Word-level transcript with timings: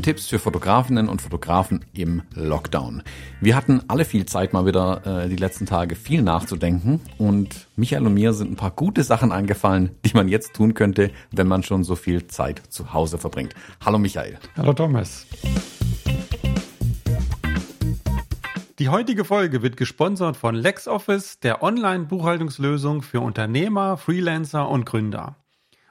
Sieben 0.00 0.16
Tipps 0.16 0.28
für 0.28 0.38
Fotografinnen 0.38 1.10
und 1.10 1.20
Fotografen 1.20 1.84
im 1.92 2.22
Lockdown. 2.34 3.02
Wir 3.42 3.54
hatten 3.54 3.82
alle 3.88 4.06
viel 4.06 4.24
Zeit 4.24 4.54
mal 4.54 4.64
wieder 4.64 5.24
äh, 5.24 5.28
die 5.28 5.36
letzten 5.36 5.66
Tage 5.66 5.94
viel 5.94 6.22
nachzudenken 6.22 7.02
und 7.18 7.66
Michael 7.76 8.06
und 8.06 8.14
mir 8.14 8.32
sind 8.32 8.50
ein 8.50 8.56
paar 8.56 8.70
gute 8.70 9.04
Sachen 9.04 9.30
eingefallen, 9.30 9.90
die 10.06 10.12
man 10.14 10.28
jetzt 10.28 10.54
tun 10.54 10.72
könnte, 10.72 11.10
wenn 11.32 11.46
man 11.46 11.62
schon 11.62 11.84
so 11.84 11.96
viel 11.96 12.26
Zeit 12.28 12.62
zu 12.70 12.94
Hause 12.94 13.18
verbringt. 13.18 13.52
Hallo 13.84 13.98
Michael. 13.98 14.38
Hallo 14.56 14.72
Thomas. 14.72 15.26
Die 18.78 18.88
heutige 18.88 19.26
Folge 19.26 19.60
wird 19.60 19.76
gesponsert 19.76 20.38
von 20.38 20.54
LexOffice, 20.54 21.40
der 21.40 21.62
Online-Buchhaltungslösung 21.62 23.02
für 23.02 23.20
Unternehmer, 23.20 23.98
Freelancer 23.98 24.66
und 24.66 24.86
Gründer. 24.86 25.36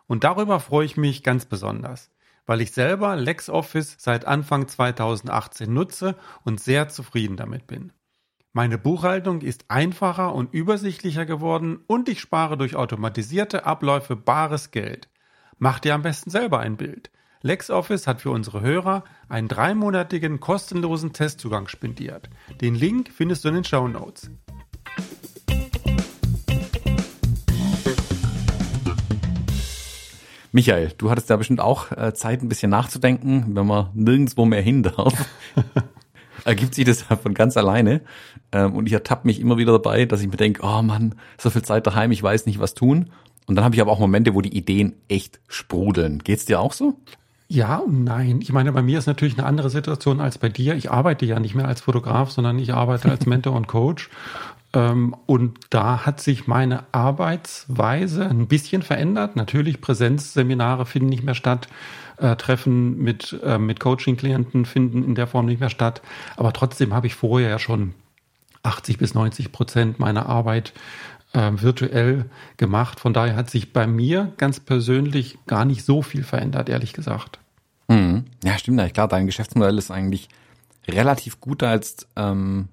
Und 0.08 0.24
darüber 0.24 0.60
freue 0.60 0.88
ich 0.88 0.98
mich 0.98 1.22
ganz 1.22 1.46
besonders 1.46 2.10
weil 2.50 2.62
ich 2.62 2.72
selber 2.72 3.16
LexOffice 3.16 3.98
seit 4.00 4.26
Anfang 4.26 4.68
2018 4.68 5.72
nutze 5.72 6.16
und 6.44 6.60
sehr 6.60 6.90
zufrieden 6.90 7.38
damit 7.38 7.68
bin. 7.68 7.92
Meine 8.54 8.80
Buchhaltung 8.80 9.42
ist 9.42 9.66
einfacher 9.68 10.34
und 10.34 10.52
übersichtlicher 10.52 11.28
geworden 11.28 11.84
und 11.86 12.10
ich 12.10 12.20
spare 12.20 12.58
durch 12.58 12.76
automatisierte 12.76 13.68
Abläufe 13.68 14.16
bares 14.16 14.72
Geld. 14.72 15.10
Mach 15.60 15.78
dir 15.78 15.94
am 15.94 16.02
besten 16.02 16.32
selber 16.32 16.58
ein 16.58 16.76
Bild. 16.76 17.12
LexOffice 17.44 18.08
hat 18.08 18.20
für 18.20 18.32
unsere 18.32 18.62
Hörer 18.62 19.04
einen 19.28 19.48
dreimonatigen 19.48 20.40
kostenlosen 20.40 21.14
Testzugang 21.14 21.68
spendiert. 21.68 22.32
Den 22.62 22.74
Link 22.74 23.12
findest 23.14 23.46
du 23.46 23.50
in 23.50 23.54
den 23.54 23.64
Show 23.64 23.88
Notes. 23.88 24.32
Michael, 30.52 30.94
du 30.98 31.10
hattest 31.10 31.30
da 31.30 31.36
bestimmt 31.36 31.62
auch 31.62 31.92
äh, 31.92 32.14
Zeit, 32.14 32.42
ein 32.42 32.50
bisschen 32.50 32.72
nachzudenken, 32.72 33.56
wenn 33.56 33.68
man 33.68 33.90
nirgendwo 33.94 34.46
mehr 34.46 34.62
hin 34.62 34.84
darf. 34.84 35.14
ergibt 36.46 36.76
sich 36.76 36.86
das 36.86 37.02
von 37.04 37.34
ganz 37.34 37.58
alleine. 37.58 38.02
Ähm, 38.52 38.74
und 38.74 38.88
ich 38.88 38.94
ertappe 38.94 39.28
mich 39.28 39.40
immer 39.40 39.58
wieder 39.58 39.74
dabei, 39.74 40.06
dass 40.06 40.22
ich 40.22 40.28
mir 40.28 40.38
denke, 40.38 40.62
oh 40.64 40.82
Mann, 40.82 41.16
so 41.38 41.50
viel 41.50 41.62
Zeit 41.62 41.88
daheim, 41.88 42.12
ich 42.12 42.22
weiß 42.22 42.46
nicht, 42.46 42.60
was 42.60 42.74
tun. 42.74 43.12
Und 43.48 43.56
dann 43.56 43.66
habe 43.66 43.76
ich 43.76 43.82
aber 43.82 43.92
auch 43.92 44.00
Momente, 44.00 44.36
wo 44.36 44.42
die 44.42 44.56
Ideen 44.56 44.96
echt 45.08 45.40
sprudeln. 45.48 46.20
Geht's 46.20 46.46
dir 46.46 46.60
auch 46.60 46.74
so? 46.74 47.00
Ja 47.48 47.78
und 47.78 48.04
nein. 48.04 48.42
Ich 48.42 48.52
meine, 48.52 48.72
bei 48.72 48.84
mir 48.84 49.00
ist 49.00 49.08
natürlich 49.08 49.38
eine 49.38 49.48
andere 49.48 49.72
Situation 49.72 50.22
als 50.22 50.38
bei 50.38 50.50
dir. 50.50 50.76
Ich 50.76 50.92
arbeite 50.92 51.26
ja 51.26 51.40
nicht 51.40 51.56
mehr 51.56 51.68
als 51.68 51.82
Fotograf, 51.82 52.30
sondern 52.30 52.60
ich 52.60 52.74
arbeite 52.74 53.10
als 53.10 53.26
Mentor 53.26 53.56
und 53.56 53.68
Coach. 53.68 54.10
Ähm, 54.74 55.16
und 55.26 55.60
da 55.70 56.06
hat 56.06 56.22
sich 56.22 56.48
meine 56.48 56.84
Arbeitsweise 56.92 58.28
ein 58.28 58.48
bisschen 58.48 58.82
verändert. 58.82 59.36
Natürlich, 59.36 59.82
Präsenzseminare 59.82 60.86
finden 60.86 61.10
nicht 61.10 61.24
mehr 61.24 61.36
statt. 61.36 61.68
Äh, 62.18 62.36
Treffen 62.36 62.98
mit, 63.00 63.40
äh, 63.44 63.58
mit 63.58 63.80
Coaching-Klienten 63.80 64.66
finden 64.66 65.04
in 65.04 65.16
der 65.16 65.28
Form 65.28 65.46
nicht 65.46 65.60
mehr 65.60 65.70
statt. 65.70 66.02
Aber 66.38 66.54
trotzdem 66.54 66.94
habe 66.94 67.08
ich 67.08 67.16
vorher 67.16 67.50
ja 67.50 67.60
schon 67.60 67.94
80 68.64 68.98
bis 68.98 69.14
90 69.14 69.52
Prozent 69.52 70.00
meiner 70.00 70.28
Arbeit 70.28 70.74
äh, 71.34 71.52
virtuell 71.54 72.26
gemacht. 72.58 73.00
Von 73.00 73.14
daher 73.14 73.36
hat 73.36 73.50
sich 73.50 73.74
bei 73.74 73.88
mir 73.88 74.34
ganz 74.38 74.60
persönlich 74.60 75.38
gar 75.48 75.66
nicht 75.66 75.86
so 75.86 76.02
viel 76.02 76.24
verändert, 76.24 76.70
ehrlich 76.70 76.94
gesagt. 76.94 77.40
Mhm. 77.88 78.26
Ja, 78.44 78.58
stimmt. 78.58 78.80
Ja, 78.80 78.90
klar, 78.90 79.08
dein 79.08 79.26
Geschäftsmodell 79.26 79.78
ist 79.78 79.92
eigentlich 79.92 80.30
relativ 80.88 81.40
gut 81.40 81.64
als 81.64 82.08
ähm, 82.16 82.68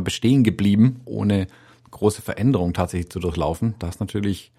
bestehen 0.00 0.44
geblieben, 0.44 1.00
ohne 1.04 1.46
große 1.90 2.22
Veränderungen 2.22 2.74
tatsächlich 2.74 3.10
zu 3.10 3.20
durchlaufen. 3.20 3.74
Da 3.78 3.86
hast 3.86 4.00
natürlich, 4.00 4.50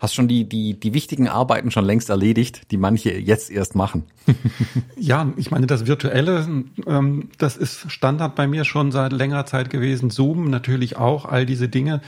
hast 0.00 0.14
schon 0.14 0.28
die, 0.28 0.48
die, 0.48 0.78
die 0.78 0.94
wichtigen 0.94 1.28
Arbeiten 1.28 1.70
schon 1.70 1.84
längst 1.84 2.08
erledigt, 2.08 2.70
die 2.70 2.78
manche 2.78 3.12
jetzt 3.12 3.50
erst 3.50 3.74
machen. 3.74 4.04
ja, 4.96 5.32
ich 5.36 5.50
meine, 5.50 5.66
das 5.66 5.86
Virtuelle, 5.86 6.46
ähm, 6.86 7.28
das 7.38 7.56
ist 7.56 7.90
Standard 7.90 8.34
bei 8.34 8.46
mir 8.46 8.64
schon 8.64 8.92
seit 8.92 9.12
längerer 9.12 9.46
Zeit 9.46 9.68
gewesen. 9.68 10.10
Zoom 10.10 10.48
natürlich 10.48 10.96
auch, 10.96 11.26
all 11.26 11.44
diese 11.44 11.68
Dinge, 11.68 12.00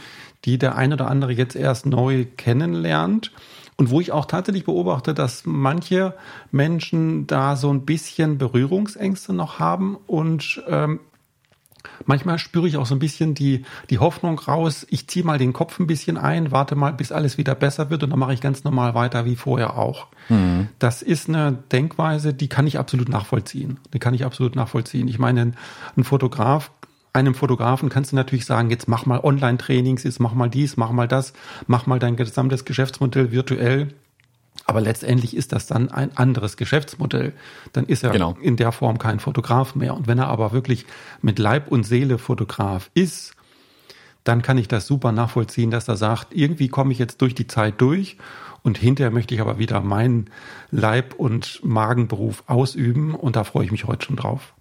die 0.44 0.58
der 0.58 0.76
ein 0.76 0.92
oder 0.92 1.10
andere 1.10 1.32
jetzt 1.32 1.56
erst 1.56 1.84
neu 1.84 2.24
kennenlernt. 2.36 3.32
Und 3.76 3.90
wo 3.90 4.00
ich 4.00 4.10
auch 4.10 4.24
tatsächlich 4.24 4.64
beobachte, 4.64 5.14
dass 5.14 5.44
manche 5.46 6.14
Menschen 6.50 7.28
da 7.28 7.54
so 7.54 7.72
ein 7.72 7.84
bisschen 7.84 8.36
Berührungsängste 8.36 9.32
noch 9.32 9.60
haben 9.60 9.96
und 10.08 10.62
ähm, 10.66 10.98
Manchmal 12.06 12.38
spüre 12.38 12.68
ich 12.68 12.76
auch 12.76 12.86
so 12.86 12.94
ein 12.94 12.98
bisschen 13.00 13.34
die, 13.34 13.64
die 13.90 13.98
Hoffnung 13.98 14.38
raus, 14.38 14.86
ich 14.90 15.08
ziehe 15.08 15.24
mal 15.24 15.38
den 15.38 15.52
Kopf 15.52 15.78
ein 15.78 15.86
bisschen 15.86 16.16
ein, 16.16 16.52
warte 16.52 16.74
mal, 16.74 16.92
bis 16.92 17.12
alles 17.12 17.38
wieder 17.38 17.54
besser 17.54 17.90
wird 17.90 18.02
und 18.02 18.10
dann 18.10 18.18
mache 18.18 18.34
ich 18.34 18.40
ganz 18.40 18.64
normal 18.64 18.94
weiter 18.94 19.24
wie 19.24 19.36
vorher 19.36 19.76
auch. 19.76 20.08
Mhm. 20.28 20.68
Das 20.78 21.02
ist 21.02 21.28
eine 21.28 21.58
Denkweise, 21.72 22.34
die 22.34 22.48
kann 22.48 22.66
ich 22.66 22.78
absolut 22.78 23.08
nachvollziehen. 23.08 23.78
Die 23.92 23.98
kann 23.98 24.14
ich 24.14 24.24
absolut 24.24 24.56
nachvollziehen. 24.56 25.08
Ich 25.08 25.18
meine, 25.18 25.52
ein 25.96 26.04
Fotograf 26.04 26.70
einem 27.12 27.34
Fotografen 27.34 27.88
kannst 27.88 28.12
du 28.12 28.16
natürlich 28.16 28.46
sagen, 28.46 28.70
jetzt 28.70 28.88
mach 28.88 29.06
mal 29.06 29.20
Online-Trainings, 29.20 30.04
jetzt 30.04 30.20
mach 30.20 30.34
mal 30.34 30.48
dies, 30.48 30.76
mach 30.76 30.92
mal 30.92 31.08
das, 31.08 31.32
mach 31.66 31.86
mal 31.86 31.98
dein 31.98 32.16
gesamtes 32.16 32.64
Geschäftsmodell 32.64 33.32
virtuell. 33.32 33.88
Aber 34.68 34.82
letztendlich 34.82 35.34
ist 35.34 35.52
das 35.52 35.66
dann 35.66 35.90
ein 35.90 36.14
anderes 36.18 36.58
Geschäftsmodell. 36.58 37.32
Dann 37.72 37.86
ist 37.86 38.04
er 38.04 38.10
genau. 38.10 38.36
in 38.42 38.58
der 38.58 38.70
Form 38.70 38.98
kein 38.98 39.18
Fotograf 39.18 39.74
mehr. 39.74 39.94
Und 39.94 40.06
wenn 40.06 40.18
er 40.18 40.28
aber 40.28 40.52
wirklich 40.52 40.84
mit 41.22 41.38
Leib 41.38 41.68
und 41.68 41.84
Seele 41.84 42.18
Fotograf 42.18 42.90
ist, 42.92 43.34
dann 44.24 44.42
kann 44.42 44.58
ich 44.58 44.68
das 44.68 44.86
super 44.86 45.10
nachvollziehen, 45.10 45.70
dass 45.70 45.88
er 45.88 45.96
sagt, 45.96 46.34
irgendwie 46.34 46.68
komme 46.68 46.92
ich 46.92 46.98
jetzt 46.98 47.22
durch 47.22 47.34
die 47.34 47.46
Zeit 47.46 47.80
durch 47.80 48.18
und 48.62 48.76
hinterher 48.76 49.10
möchte 49.10 49.34
ich 49.34 49.40
aber 49.40 49.58
wieder 49.58 49.80
meinen 49.80 50.28
Leib- 50.70 51.14
und 51.14 51.64
Magenberuf 51.64 52.44
ausüben 52.46 53.14
und 53.14 53.36
da 53.36 53.44
freue 53.44 53.64
ich 53.64 53.70
mich 53.70 53.86
heute 53.86 54.04
schon 54.04 54.16
drauf. 54.16 54.54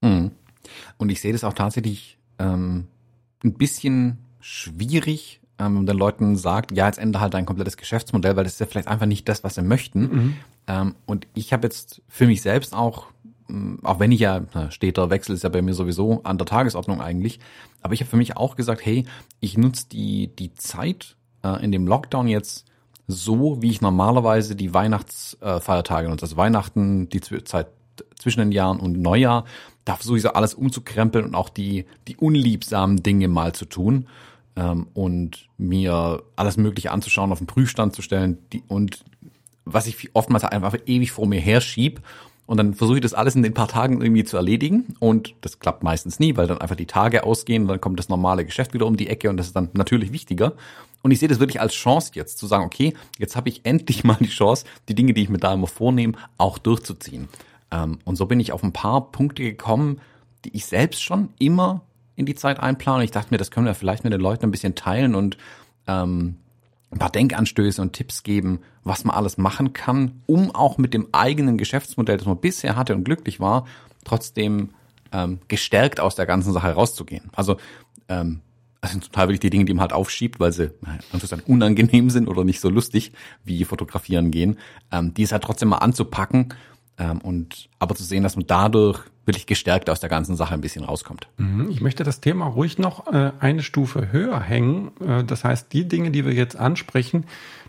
Mhm. 0.00 0.30
Und 0.96 1.10
ich 1.10 1.20
sehe 1.20 1.34
das 1.34 1.44
auch 1.44 1.52
tatsächlich 1.52 2.16
ähm, 2.38 2.86
ein 3.44 3.52
bisschen 3.52 4.16
schwierig, 4.40 5.41
ähm, 5.62 5.76
und 5.78 5.86
den 5.86 5.96
Leuten 5.96 6.36
sagt, 6.36 6.72
ja, 6.72 6.86
jetzt 6.86 6.98
ändere 6.98 7.22
halt 7.22 7.34
dein 7.34 7.46
komplettes 7.46 7.76
Geschäftsmodell, 7.76 8.36
weil 8.36 8.44
das 8.44 8.54
ist 8.54 8.60
ja 8.60 8.66
vielleicht 8.66 8.88
einfach 8.88 9.06
nicht 9.06 9.28
das, 9.28 9.44
was 9.44 9.54
sie 9.54 9.62
möchten. 9.62 10.00
Mhm. 10.00 10.36
Ähm, 10.66 10.94
und 11.06 11.26
ich 11.34 11.52
habe 11.52 11.64
jetzt 11.64 12.02
für 12.08 12.26
mich 12.26 12.42
selbst 12.42 12.74
auch, 12.74 13.06
mm, 13.48 13.76
auch 13.82 14.00
wenn 14.00 14.12
ich 14.12 14.20
ja, 14.20 14.42
steter 14.70 15.10
Wechsel 15.10 15.34
ist 15.34 15.42
ja 15.42 15.48
bei 15.48 15.62
mir 15.62 15.74
sowieso 15.74 16.22
an 16.24 16.38
der 16.38 16.46
Tagesordnung 16.46 17.00
eigentlich, 17.00 17.40
aber 17.80 17.94
ich 17.94 18.00
habe 18.00 18.10
für 18.10 18.16
mich 18.16 18.36
auch 18.36 18.56
gesagt, 18.56 18.84
hey, 18.84 19.04
ich 19.40 19.56
nutze 19.56 19.86
die, 19.90 20.28
die 20.28 20.54
Zeit 20.54 21.16
äh, 21.42 21.62
in 21.64 21.72
dem 21.72 21.86
Lockdown 21.86 22.28
jetzt 22.28 22.66
so, 23.08 23.60
wie 23.60 23.70
ich 23.70 23.80
normalerweise 23.80 24.54
die 24.54 24.72
Weihnachtsfeiertage 24.72 26.08
nutze. 26.08 26.24
Also 26.24 26.36
Weihnachten, 26.36 27.08
die 27.08 27.20
Zeit 27.20 27.66
zwischen 28.16 28.38
den 28.38 28.52
Jahren 28.52 28.78
und 28.78 29.00
Neujahr, 29.00 29.44
da 29.84 29.96
versuche 29.96 30.16
ich 30.16 30.22
so 30.22 30.30
alles 30.30 30.54
umzukrempeln 30.54 31.24
und 31.24 31.34
auch 31.34 31.48
die, 31.48 31.84
die 32.06 32.16
unliebsamen 32.16 33.02
Dinge 33.02 33.26
mal 33.26 33.52
zu 33.52 33.64
tun 33.64 34.06
ähm, 34.56 34.86
und 34.94 35.48
mir 35.58 36.22
alles 36.36 36.56
Mögliche 36.56 36.90
anzuschauen, 36.90 37.32
auf 37.32 37.38
den 37.38 37.46
Prüfstand 37.46 37.94
zu 37.94 38.02
stellen 38.02 38.38
die, 38.52 38.62
und 38.68 39.04
was 39.64 39.86
ich 39.86 40.10
oftmals 40.14 40.44
einfach 40.44 40.76
ewig 40.86 41.12
vor 41.12 41.26
mir 41.26 41.40
herschieb 41.40 42.00
und 42.46 42.56
dann 42.56 42.74
versuche 42.74 42.98
ich 42.98 43.02
das 43.02 43.14
alles 43.14 43.34
in 43.34 43.42
den 43.42 43.54
paar 43.54 43.68
Tagen 43.68 44.02
irgendwie 44.02 44.24
zu 44.24 44.36
erledigen 44.36 44.94
und 44.98 45.34
das 45.40 45.58
klappt 45.58 45.82
meistens 45.82 46.18
nie, 46.18 46.36
weil 46.36 46.46
dann 46.46 46.58
einfach 46.58 46.76
die 46.76 46.86
Tage 46.86 47.24
ausgehen 47.24 47.62
und 47.62 47.68
dann 47.68 47.80
kommt 47.80 47.98
das 47.98 48.08
normale 48.08 48.44
Geschäft 48.44 48.74
wieder 48.74 48.86
um 48.86 48.96
die 48.96 49.08
Ecke 49.08 49.30
und 49.30 49.36
das 49.36 49.46
ist 49.46 49.56
dann 49.56 49.70
natürlich 49.72 50.12
wichtiger. 50.12 50.54
Und 51.02 51.10
ich 51.10 51.18
sehe 51.18 51.28
das 51.28 51.40
wirklich 51.40 51.60
als 51.60 51.74
Chance 51.74 52.12
jetzt 52.14 52.38
zu 52.38 52.46
sagen, 52.46 52.64
okay, 52.64 52.94
jetzt 53.18 53.36
habe 53.36 53.48
ich 53.48 53.60
endlich 53.64 54.04
mal 54.04 54.16
die 54.20 54.28
Chance, 54.28 54.64
die 54.88 54.94
Dinge, 54.94 55.14
die 55.14 55.22
ich 55.22 55.28
mir 55.28 55.38
da 55.38 55.54
immer 55.54 55.66
vornehme, 55.66 56.14
auch 56.36 56.58
durchzuziehen. 56.58 57.28
Ähm, 57.70 57.98
und 58.04 58.16
so 58.16 58.26
bin 58.26 58.40
ich 58.40 58.52
auf 58.52 58.62
ein 58.62 58.72
paar 58.72 59.12
Punkte 59.12 59.42
gekommen, 59.42 60.00
die 60.44 60.54
ich 60.56 60.66
selbst 60.66 61.02
schon 61.02 61.30
immer 61.38 61.82
in 62.16 62.26
die 62.26 62.34
Zeit 62.34 62.60
einplanen. 62.60 63.04
Ich 63.04 63.10
dachte 63.10 63.28
mir, 63.30 63.38
das 63.38 63.50
können 63.50 63.66
wir 63.66 63.74
vielleicht 63.74 64.04
mit 64.04 64.12
den 64.12 64.20
Leuten 64.20 64.44
ein 64.44 64.50
bisschen 64.50 64.74
teilen 64.74 65.14
und 65.14 65.36
ähm, 65.86 66.36
ein 66.90 66.98
paar 66.98 67.10
Denkanstöße 67.10 67.80
und 67.80 67.94
Tipps 67.94 68.22
geben, 68.22 68.60
was 68.84 69.04
man 69.04 69.16
alles 69.16 69.38
machen 69.38 69.72
kann, 69.72 70.22
um 70.26 70.54
auch 70.54 70.78
mit 70.78 70.94
dem 70.94 71.08
eigenen 71.12 71.56
Geschäftsmodell, 71.56 72.18
das 72.18 72.26
man 72.26 72.38
bisher 72.38 72.76
hatte 72.76 72.94
und 72.94 73.04
glücklich 73.04 73.40
war, 73.40 73.66
trotzdem 74.04 74.70
ähm, 75.10 75.38
gestärkt 75.48 76.00
aus 76.00 76.14
der 76.14 76.26
ganzen 76.26 76.52
Sache 76.52 76.72
rauszugehen. 76.72 77.30
Also 77.34 77.56
ähm, 78.08 78.40
das 78.82 78.90
sind 78.90 79.04
total 79.04 79.28
wirklich 79.28 79.40
die 79.40 79.50
Dinge, 79.50 79.64
die 79.64 79.74
man 79.74 79.82
halt 79.82 79.92
aufschiebt, 79.92 80.40
weil 80.40 80.52
sie 80.52 80.72
dann 81.30 81.40
unangenehm 81.40 82.10
sind 82.10 82.28
oder 82.28 82.44
nicht 82.44 82.60
so 82.60 82.68
lustig 82.68 83.12
wie 83.44 83.64
fotografieren 83.64 84.30
gehen, 84.30 84.58
ähm, 84.90 85.14
die 85.14 85.22
ist 85.22 85.32
halt 85.32 85.44
trotzdem 85.44 85.68
mal 85.68 85.78
anzupacken 85.78 86.52
ähm, 86.98 87.20
und 87.20 87.68
aber 87.78 87.94
zu 87.94 88.02
sehen, 88.02 88.22
dass 88.22 88.36
man 88.36 88.46
dadurch 88.46 89.04
wirklich 89.24 89.46
gestärkt 89.46 89.88
aus 89.88 90.00
der 90.00 90.08
ganzen 90.08 90.36
Sache 90.36 90.54
ein 90.54 90.60
bisschen 90.60 90.84
rauskommt. 90.84 91.28
Mhm. 91.36 91.70
Ich 91.70 91.80
möchte 91.80 92.02
das 92.04 92.20
Thema 92.20 92.46
ruhig 92.46 92.78
noch 92.78 93.06
äh, 93.12 93.32
eine 93.38 93.62
Stufe 93.62 94.10
höher 94.10 94.40
hängen. 94.40 94.90
Äh, 95.00 95.24
das 95.24 95.44
heißt, 95.44 95.72
die 95.72 95.86
Dinge, 95.86 96.10
die 96.10 96.24
wir 96.24 96.32
jetzt 96.32 96.56
ansprechen, 96.56 97.24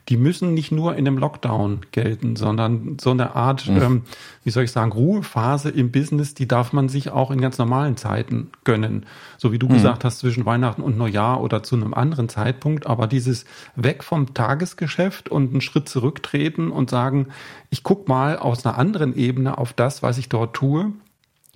die 0.10 0.18
müssen 0.18 0.54
nicht 0.54 0.72
nur 0.72 0.96
in 0.96 1.08
einem 1.08 1.18
Lockdown 1.18 1.82
gelten, 1.92 2.36
sondern 2.36 2.98
so 3.00 3.12
eine 3.12 3.36
Art, 3.36 3.68
mhm. 3.70 3.82
ähm, 3.82 4.02
wie 4.44 4.50
soll 4.50 4.64
ich 4.64 4.72
sagen, 4.72 4.92
Ruhephase 4.92 5.70
im 5.70 5.92
Business, 5.92 6.34
die 6.34 6.48
darf 6.48 6.74
man 6.74 6.90
sich 6.90 7.12
auch 7.12 7.32
in 7.32 7.40
ganz 7.40 7.58
normalen 7.58 7.96
Zeiten 7.96 8.50
gönnen. 8.66 9.06
So 9.38 9.54
wie 9.54 9.60
du 9.60 9.68
mhm. 9.68 9.74
gesagt 9.74 10.04
hast, 10.04 10.20
zwischen 10.20 10.46
Weihnachten 10.46 10.82
und 10.82 10.98
Neujahr 10.98 11.40
oder 11.40 11.64
zu 11.64 11.76
einem 11.76 11.94
anderen 11.94 12.28
Zeitpunkt. 12.28 12.86
Aber 12.86 13.08
dieses 13.08 13.46
weg 13.76 14.04
vom 14.04 14.34
Tagesgeschäft 14.34 15.30
und 15.30 15.52
einen 15.52 15.62
Schritt 15.62 15.88
zurücktreten 15.88 16.72
und 16.72 16.90
sagen, 16.90 17.28
ich 17.70 17.84
guck 17.84 18.10
mal 18.10 18.38
aus 18.38 18.66
einer 18.66 18.78
anderen 18.78 19.16
Ebene 19.16 19.58
auf 19.58 19.72
das, 19.72 20.04
was 20.04 20.18
ich 20.18 20.28
dort 20.28 20.54
tue 20.54 20.92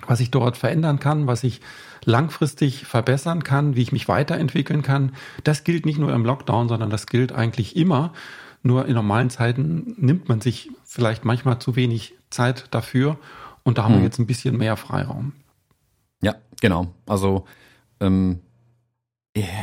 was 0.05 0.19
ich 0.19 0.31
dort 0.31 0.57
verändern 0.57 0.99
kann, 0.99 1.27
was 1.27 1.43
ich 1.43 1.61
langfristig 2.05 2.85
verbessern 2.85 3.43
kann, 3.43 3.75
wie 3.75 3.81
ich 3.81 3.91
mich 3.91 4.07
weiterentwickeln 4.07 4.81
kann. 4.81 5.13
Das 5.43 5.63
gilt 5.63 5.85
nicht 5.85 5.99
nur 5.99 6.13
im 6.13 6.25
Lockdown, 6.25 6.69
sondern 6.69 6.89
das 6.89 7.07
gilt 7.07 7.31
eigentlich 7.31 7.75
immer. 7.75 8.13
Nur 8.63 8.85
in 8.85 8.93
normalen 8.93 9.29
Zeiten 9.29 9.95
nimmt 9.97 10.29
man 10.29 10.41
sich 10.41 10.69
vielleicht 10.83 11.25
manchmal 11.25 11.59
zu 11.59 11.75
wenig 11.75 12.15
Zeit 12.29 12.65
dafür 12.71 13.17
und 13.63 13.77
da 13.77 13.83
haben 13.83 13.95
hm. 13.95 13.99
wir 14.01 14.05
jetzt 14.05 14.19
ein 14.19 14.27
bisschen 14.27 14.57
mehr 14.57 14.77
Freiraum. 14.77 15.33
Ja, 16.21 16.35
genau. 16.61 16.87
Also 17.05 17.45
ähm, 17.99 18.39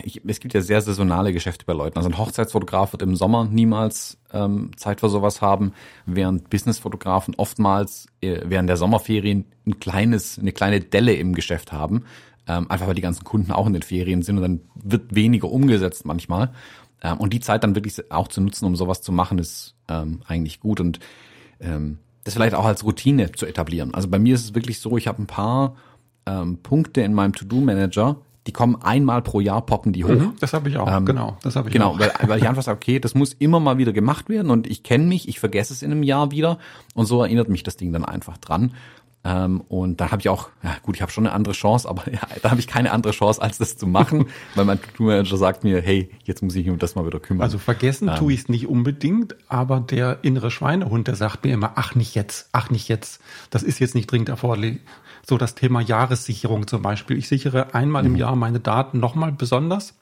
ich, 0.05 0.21
es 0.27 0.41
gibt 0.41 0.55
ja 0.55 0.61
sehr 0.61 0.81
saisonale 0.81 1.33
Geschäfte 1.33 1.65
bei 1.65 1.73
Leuten. 1.73 1.97
Also 1.97 2.09
ein 2.09 2.19
Hochzeitsfotograf 2.19 2.93
wird 2.93 3.03
im 3.03 3.17
Sommer 3.17 3.45
niemals 3.45 4.19
ähm, 4.33 4.71
Zeit 4.77 5.01
für 5.01 5.09
sowas 5.09 5.41
haben, 5.41 5.73
während 6.07 6.51
Businessfotografen 6.51 7.35
oftmals 7.37 8.07
äh, 8.21 8.41
während 8.45 8.69
der 8.69 8.77
Sommerferien 8.77 9.47
ein 9.67 9.79
kleines, 9.81 10.39
eine 10.39 10.53
kleine 10.53 10.81
Delle 10.81 11.15
im 11.15 11.35
Geschäft 11.35 11.73
haben. 11.73 12.05
Ähm, 12.47 12.71
einfach 12.71 12.87
weil 12.87 12.95
die 12.95 13.01
ganzen 13.01 13.25
Kunden 13.25 13.53
auch 13.53 13.67
in 13.67 13.73
den 13.73 13.83
Ferien 13.83 14.21
sind 14.23 14.37
und 14.37 14.43
dann 14.43 14.61
wird 14.75 15.15
weniger 15.15 15.51
umgesetzt 15.51 16.05
manchmal. 16.05 16.53
Ähm, 17.03 17.19
und 17.19 17.33
die 17.33 17.41
Zeit 17.41 17.65
dann 17.65 17.75
wirklich 17.75 18.11
auch 18.11 18.29
zu 18.29 18.41
nutzen, 18.41 18.67
um 18.67 18.77
sowas 18.77 19.03
zu 19.03 19.13
machen, 19.13 19.39
ist 19.39 19.75
ähm, 19.89 20.21
eigentlich 20.27 20.61
gut. 20.61 20.81
Und 20.81 21.01
ähm, 21.61 21.99
das 22.25 22.35
vielleicht 22.35 22.55
auch 22.55 22.65
als 22.65 22.85
Routine 22.85 23.33
zu 23.33 23.47
etablieren. 23.47 23.95
Also 23.95 24.09
bei 24.09 24.19
mir 24.19 24.35
ist 24.35 24.45
es 24.45 24.55
wirklich 24.55 24.81
so, 24.81 24.97
ich 24.97 25.07
habe 25.07 25.23
ein 25.23 25.27
paar 25.27 25.77
ähm, 26.27 26.59
Punkte 26.63 27.03
in 27.03 27.15
meinem 27.15 27.35
To-Do-Manager, 27.35 28.17
die 28.47 28.53
kommen 28.53 28.77
einmal 28.83 29.23
pro 29.23 29.41
Jahr, 29.41 29.65
poppen 29.65 29.93
die 29.93 30.05
hoch. 30.05 30.11
Mhm, 30.11 30.35
das 30.41 30.53
habe 30.53 30.69
ich 30.69 30.77
auch, 30.77 30.91
ähm, 30.91 31.07
genau. 31.07 31.39
Das 31.43 31.57
habe 31.57 31.69
ich 31.69 31.73
genau, 31.73 31.93
auch. 31.93 31.99
Weil, 31.99 32.13
weil 32.27 32.39
ich 32.39 32.49
einfach 32.49 32.63
sage, 32.63 32.77
okay, 32.77 32.99
das 32.99 33.15
muss 33.15 33.33
immer 33.33 33.61
mal 33.61 33.79
wieder 33.79 33.93
gemacht 33.93 34.29
werden 34.29 34.51
und 34.51 34.67
ich 34.67 34.83
kenne 34.83 35.05
mich, 35.05 35.29
ich 35.29 35.41
vergesse 35.41 35.73
es 35.73 35.83
in 35.83 35.91
einem 35.91 36.03
Jahr 36.03 36.31
wieder 36.31 36.59
und 36.95 37.07
so 37.07 37.23
erinnert 37.23 37.49
mich 37.49 37.63
das 37.63 37.77
Ding 37.77 37.93
dann 37.93 38.05
einfach 38.05 38.37
dran. 38.37 38.73
Ähm, 39.27 39.63
und 39.69 40.03
da 40.03 40.11
habe 40.11 40.21
ich 40.21 40.29
auch, 40.29 40.51
ja 40.63 40.77
gut, 40.83 40.97
ich 40.97 41.03
habe 41.03 41.11
schon 41.11 41.27
eine 41.27 41.35
andere 41.35 41.55
Chance, 41.55 41.89
aber 41.89 42.03
ja, 42.13 42.21
da 42.43 42.51
habe 42.51 42.61
ich 42.61 42.67
keine 42.67 42.93
andere 42.93 43.13
Chance, 43.15 43.41
als 43.41 43.57
das 43.57 43.79
zu 43.79 43.87
machen, 43.87 44.27
weil 44.55 44.67
mein 44.67 44.79
To-Manager 44.97 45.39
sagt 45.39 45.65
mir, 45.65 45.81
hey, 45.81 46.11
jetzt 46.25 46.43
muss 46.43 46.55
ich 46.55 46.67
mich 46.67 46.73
um 46.73 46.79
das 46.79 46.95
mal 46.95 47.07
wieder 47.07 47.21
kümmern. 47.21 47.43
Also 47.43 47.57
vergessen 47.57 48.09
ähm, 48.09 48.17
tue 48.17 48.35
ich 48.35 48.41
es 48.41 48.49
nicht 48.49 48.69
unbedingt, 48.69 49.35
aber 49.49 49.81
der 49.81 50.19
innere 50.23 50.51
Schweinehund, 50.51 51.09
der 51.09 51.17
sagt 51.17 51.45
mir 51.45 51.55
immer, 51.55 51.73
ach 51.77 51.95
nicht 51.95 52.15
jetzt, 52.15 52.51
ach 52.53 52.69
nicht 52.69 52.89
jetzt, 52.89 53.23
das 53.49 53.63
ist 53.63 53.79
jetzt 53.79 53.95
nicht 53.95 54.11
dringend 54.11 54.29
erforderlich. 54.29 54.81
So 55.27 55.39
das 55.39 55.55
Thema 55.55 55.81
Jahressicherung 55.81 56.67
zum 56.67 56.83
Beispiel. 56.83 57.17
Ich 57.17 57.29
sichere 57.29 57.75
einmal 57.75 58.03
mhm. 58.03 58.11
im 58.11 58.17
Jahr 58.17 58.37
meine 58.37 58.61
Daten 58.61 59.01
nochmal 59.01 59.33
besonders. 59.33 59.95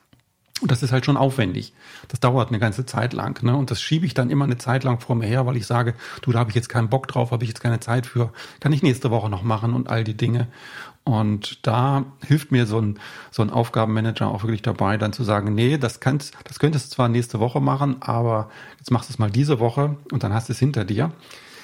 Und 0.60 0.70
das 0.70 0.84
ist 0.84 0.92
halt 0.92 1.04
schon 1.04 1.16
aufwendig. 1.16 1.72
Das 2.06 2.20
dauert 2.20 2.50
eine 2.50 2.60
ganze 2.60 2.86
Zeit 2.86 3.14
lang. 3.14 3.42
Ne? 3.42 3.56
Und 3.56 3.72
das 3.72 3.82
schiebe 3.82 4.06
ich 4.06 4.14
dann 4.14 4.30
immer 4.30 4.44
eine 4.44 4.58
Zeit 4.58 4.84
lang 4.84 5.00
vor 5.00 5.16
mir 5.16 5.26
her, 5.26 5.44
weil 5.44 5.56
ich 5.56 5.66
sage, 5.66 5.94
du, 6.20 6.30
da 6.30 6.38
habe 6.38 6.50
ich 6.50 6.54
jetzt 6.54 6.68
keinen 6.68 6.88
Bock 6.88 7.08
drauf, 7.08 7.32
habe 7.32 7.42
ich 7.42 7.48
jetzt 7.48 7.60
keine 7.60 7.80
Zeit 7.80 8.06
für, 8.06 8.32
kann 8.60 8.72
ich 8.72 8.82
nächste 8.82 9.10
Woche 9.10 9.28
noch 9.28 9.42
machen 9.42 9.74
und 9.74 9.90
all 9.90 10.04
die 10.04 10.16
Dinge. 10.16 10.46
Und 11.02 11.66
da 11.66 12.04
hilft 12.24 12.52
mir 12.52 12.66
so 12.66 12.80
ein, 12.80 13.00
so 13.32 13.42
ein 13.42 13.50
Aufgabenmanager 13.50 14.28
auch 14.28 14.44
wirklich 14.44 14.62
dabei, 14.62 14.98
dann 14.98 15.12
zu 15.12 15.24
sagen, 15.24 15.52
nee, 15.52 15.78
das 15.78 15.98
kannst, 15.98 16.34
das 16.44 16.60
könntest 16.60 16.92
du 16.92 16.94
zwar 16.94 17.08
nächste 17.08 17.40
Woche 17.40 17.60
machen, 17.60 17.96
aber 18.00 18.48
jetzt 18.78 18.92
machst 18.92 19.08
du 19.08 19.14
es 19.14 19.18
mal 19.18 19.30
diese 19.30 19.58
Woche 19.58 19.96
und 20.12 20.22
dann 20.22 20.32
hast 20.32 20.48
du 20.48 20.52
es 20.52 20.60
hinter 20.60 20.84
dir. 20.84 21.10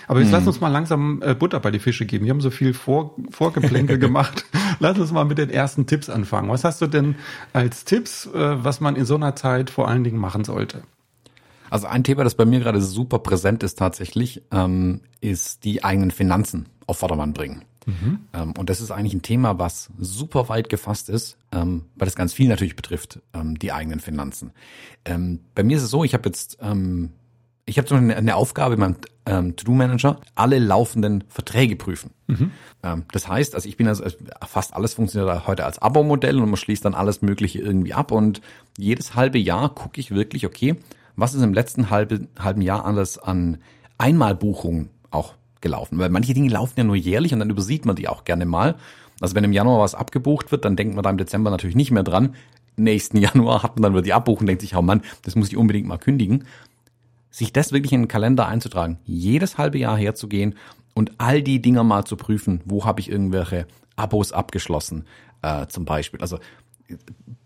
Aber 0.09 0.21
jetzt 0.21 0.29
hm. 0.29 0.33
lass 0.33 0.47
uns 0.47 0.61
mal 0.61 0.69
langsam 0.69 1.23
äh, 1.23 1.35
Butter 1.35 1.61
bei 1.61 1.71
die 1.71 1.79
Fische 1.79 2.07
geben. 2.07 2.25
Wir 2.25 2.33
haben 2.33 2.41
so 2.41 2.51
viel 2.51 2.75
Vor 2.75 3.15
Vorgeplänkel 3.31 3.99
gemacht. 4.01 4.45
Lass 4.81 4.99
uns 4.99 5.13
mal 5.13 5.25
mit 5.25 5.39
den 5.39 5.51
ersten 5.51 5.87
Tipps 5.87 6.09
anfangen. 6.09 6.49
Was 6.49 6.65
hast 6.65 6.81
du 6.81 6.87
denn 6.87 7.17
als 7.53 7.85
Tipps, 7.85 8.27
äh, 8.27 8.65
was 8.65 8.81
man 8.81 8.97
in 8.97 9.05
so 9.05 9.15
einer 9.15 9.37
Zeit 9.37 9.71
vor 9.71 9.87
allen 9.87 10.05
Dingen 10.05 10.19
machen 10.19 10.45
sollte? 10.45 10.83
Also 11.71 11.87
ein 11.87 12.05
Thema, 12.05 12.25
das 12.25 12.35
bei 12.35 12.47
mir 12.47 12.61
gerade 12.61 12.81
super 12.81 13.19
präsent 13.19 13.63
ist 13.63 13.79
tatsächlich, 13.79 14.43
ähm, 14.51 15.03
ist 15.21 15.65
die 15.65 15.85
eigenen 15.85 16.11
Finanzen 16.11 16.67
auf 16.87 16.99
Vordermann 16.99 17.35
bringen. 17.35 17.63
Mhm. 17.85 18.21
Ähm, 18.33 18.53
und 18.57 18.71
das 18.71 18.81
ist 18.81 18.91
eigentlich 18.91 19.15
ein 19.15 19.23
Thema, 19.23 19.59
was 19.59 19.91
super 19.99 20.49
weit 20.49 20.71
gefasst 20.71 21.09
ist, 21.09 21.37
ähm, 21.53 21.85
weil 21.97 22.09
es 22.09 22.17
ganz 22.17 22.33
viel 22.33 22.49
natürlich 22.49 22.77
betrifft, 22.77 23.21
ähm, 23.35 23.59
die 23.59 23.73
eigenen 23.73 24.01
Finanzen. 24.01 24.53
Ähm, 25.05 25.41
bei 25.55 25.63
mir 25.63 25.77
ist 25.77 25.83
es 25.83 25.91
so, 25.91 26.05
ich 26.05 26.15
habe 26.15 26.29
jetzt 26.29 26.59
ich 27.69 27.79
habe 27.79 27.87
zum 27.87 27.99
Beispiel 27.99 28.17
eine 28.17 28.37
Aufgabe 28.37 28.75
in 28.75 28.81
meinem 28.81 28.97
ähm, 29.27 29.57
To-Do-Manager, 29.57 30.21
alle 30.35 30.59
laufenden 30.59 31.25
Verträge 31.29 31.77
prüfen. 31.77 32.11
Mhm. 32.27 32.51
Ähm, 32.83 33.05
das 33.13 33.29
heißt, 33.29 33.55
also 33.55 33.69
ich 33.69 33.77
bin 33.77 33.87
also 33.87 34.05
fast 34.47 34.75
alles 34.75 34.95
funktioniert 34.95 35.47
heute 35.47 35.65
als 35.67 35.79
Abo-Modell 35.79 36.41
und 36.41 36.49
man 36.49 36.57
schließt 36.57 36.85
dann 36.85 36.95
alles 36.95 37.21
Mögliche 37.21 37.61
irgendwie 37.61 37.93
ab 37.93 38.11
und 38.11 38.41
jedes 38.79 39.15
halbe 39.15 39.39
Jahr 39.39 39.75
gucke 39.75 40.01
ich 40.01 40.11
wirklich, 40.11 40.47
okay, 40.47 40.77
was 41.15 41.35
ist 41.35 41.43
im 41.43 41.53
letzten 41.53 41.91
halbe, 41.91 42.29
halben 42.39 42.63
Jahr 42.63 42.87
alles 42.87 43.19
an 43.19 43.59
Einmalbuchungen 43.99 44.89
auch 45.11 45.35
gelaufen? 45.61 45.99
Weil 45.99 46.09
manche 46.09 46.33
Dinge 46.33 46.49
laufen 46.49 46.75
ja 46.77 46.85
nur 46.85 46.97
jährlich 46.97 47.35
und 47.35 47.41
dann 47.41 47.51
übersieht 47.51 47.85
man 47.85 47.97
die 47.97 48.09
auch 48.09 48.25
gerne 48.25 48.47
mal. 48.47 48.77
Also 49.21 49.35
wenn 49.35 49.45
im 49.45 49.53
Januar 49.53 49.81
was 49.81 49.95
abgebucht 49.95 50.53
wird, 50.53 50.65
dann 50.65 50.77
denkt 50.77 50.95
man 50.95 51.03
da 51.03 51.11
im 51.11 51.19
Dezember 51.19 51.51
natürlich 51.51 51.77
nicht 51.77 51.91
mehr 51.91 52.05
dran. 52.05 52.35
Nächsten 52.77 53.17
Januar 53.19 53.63
hat 53.63 53.77
man 53.77 53.83
dann 53.83 53.93
wieder 53.93 54.03
die 54.03 54.13
Abbuchung, 54.15 54.47
denkt 54.47 54.63
sich, 54.63 54.75
oh 54.77 54.83
Mann, 54.83 55.03
das 55.23 55.35
muss 55.35 55.49
ich 55.49 55.57
unbedingt 55.57 55.89
mal 55.89 55.99
kündigen 55.99 56.45
sich 57.31 57.53
das 57.53 57.73
wirklich 57.73 57.93
in 57.93 58.03
den 58.03 58.09
Kalender 58.09 58.47
einzutragen, 58.47 58.99
jedes 59.05 59.59
halbe 59.59 59.79
Jahr 59.79 59.97
herzugehen 59.97 60.55
und 60.95 61.13
all 61.19 61.43
die 61.43 61.63
Dinger 61.63 61.85
mal 61.85 62.05
zu 62.05 62.17
prüfen, 62.17 62.61
wo 62.65 62.85
habe 62.85 63.01
ich 63.01 63.11
irgendwelche 63.11 63.67
Abos 63.97 64.33
abgeschlossen, 64.33 65.05
äh, 65.43 65.67
zum 65.67 65.85
Beispiel. 65.85 66.21
Also 66.21 66.39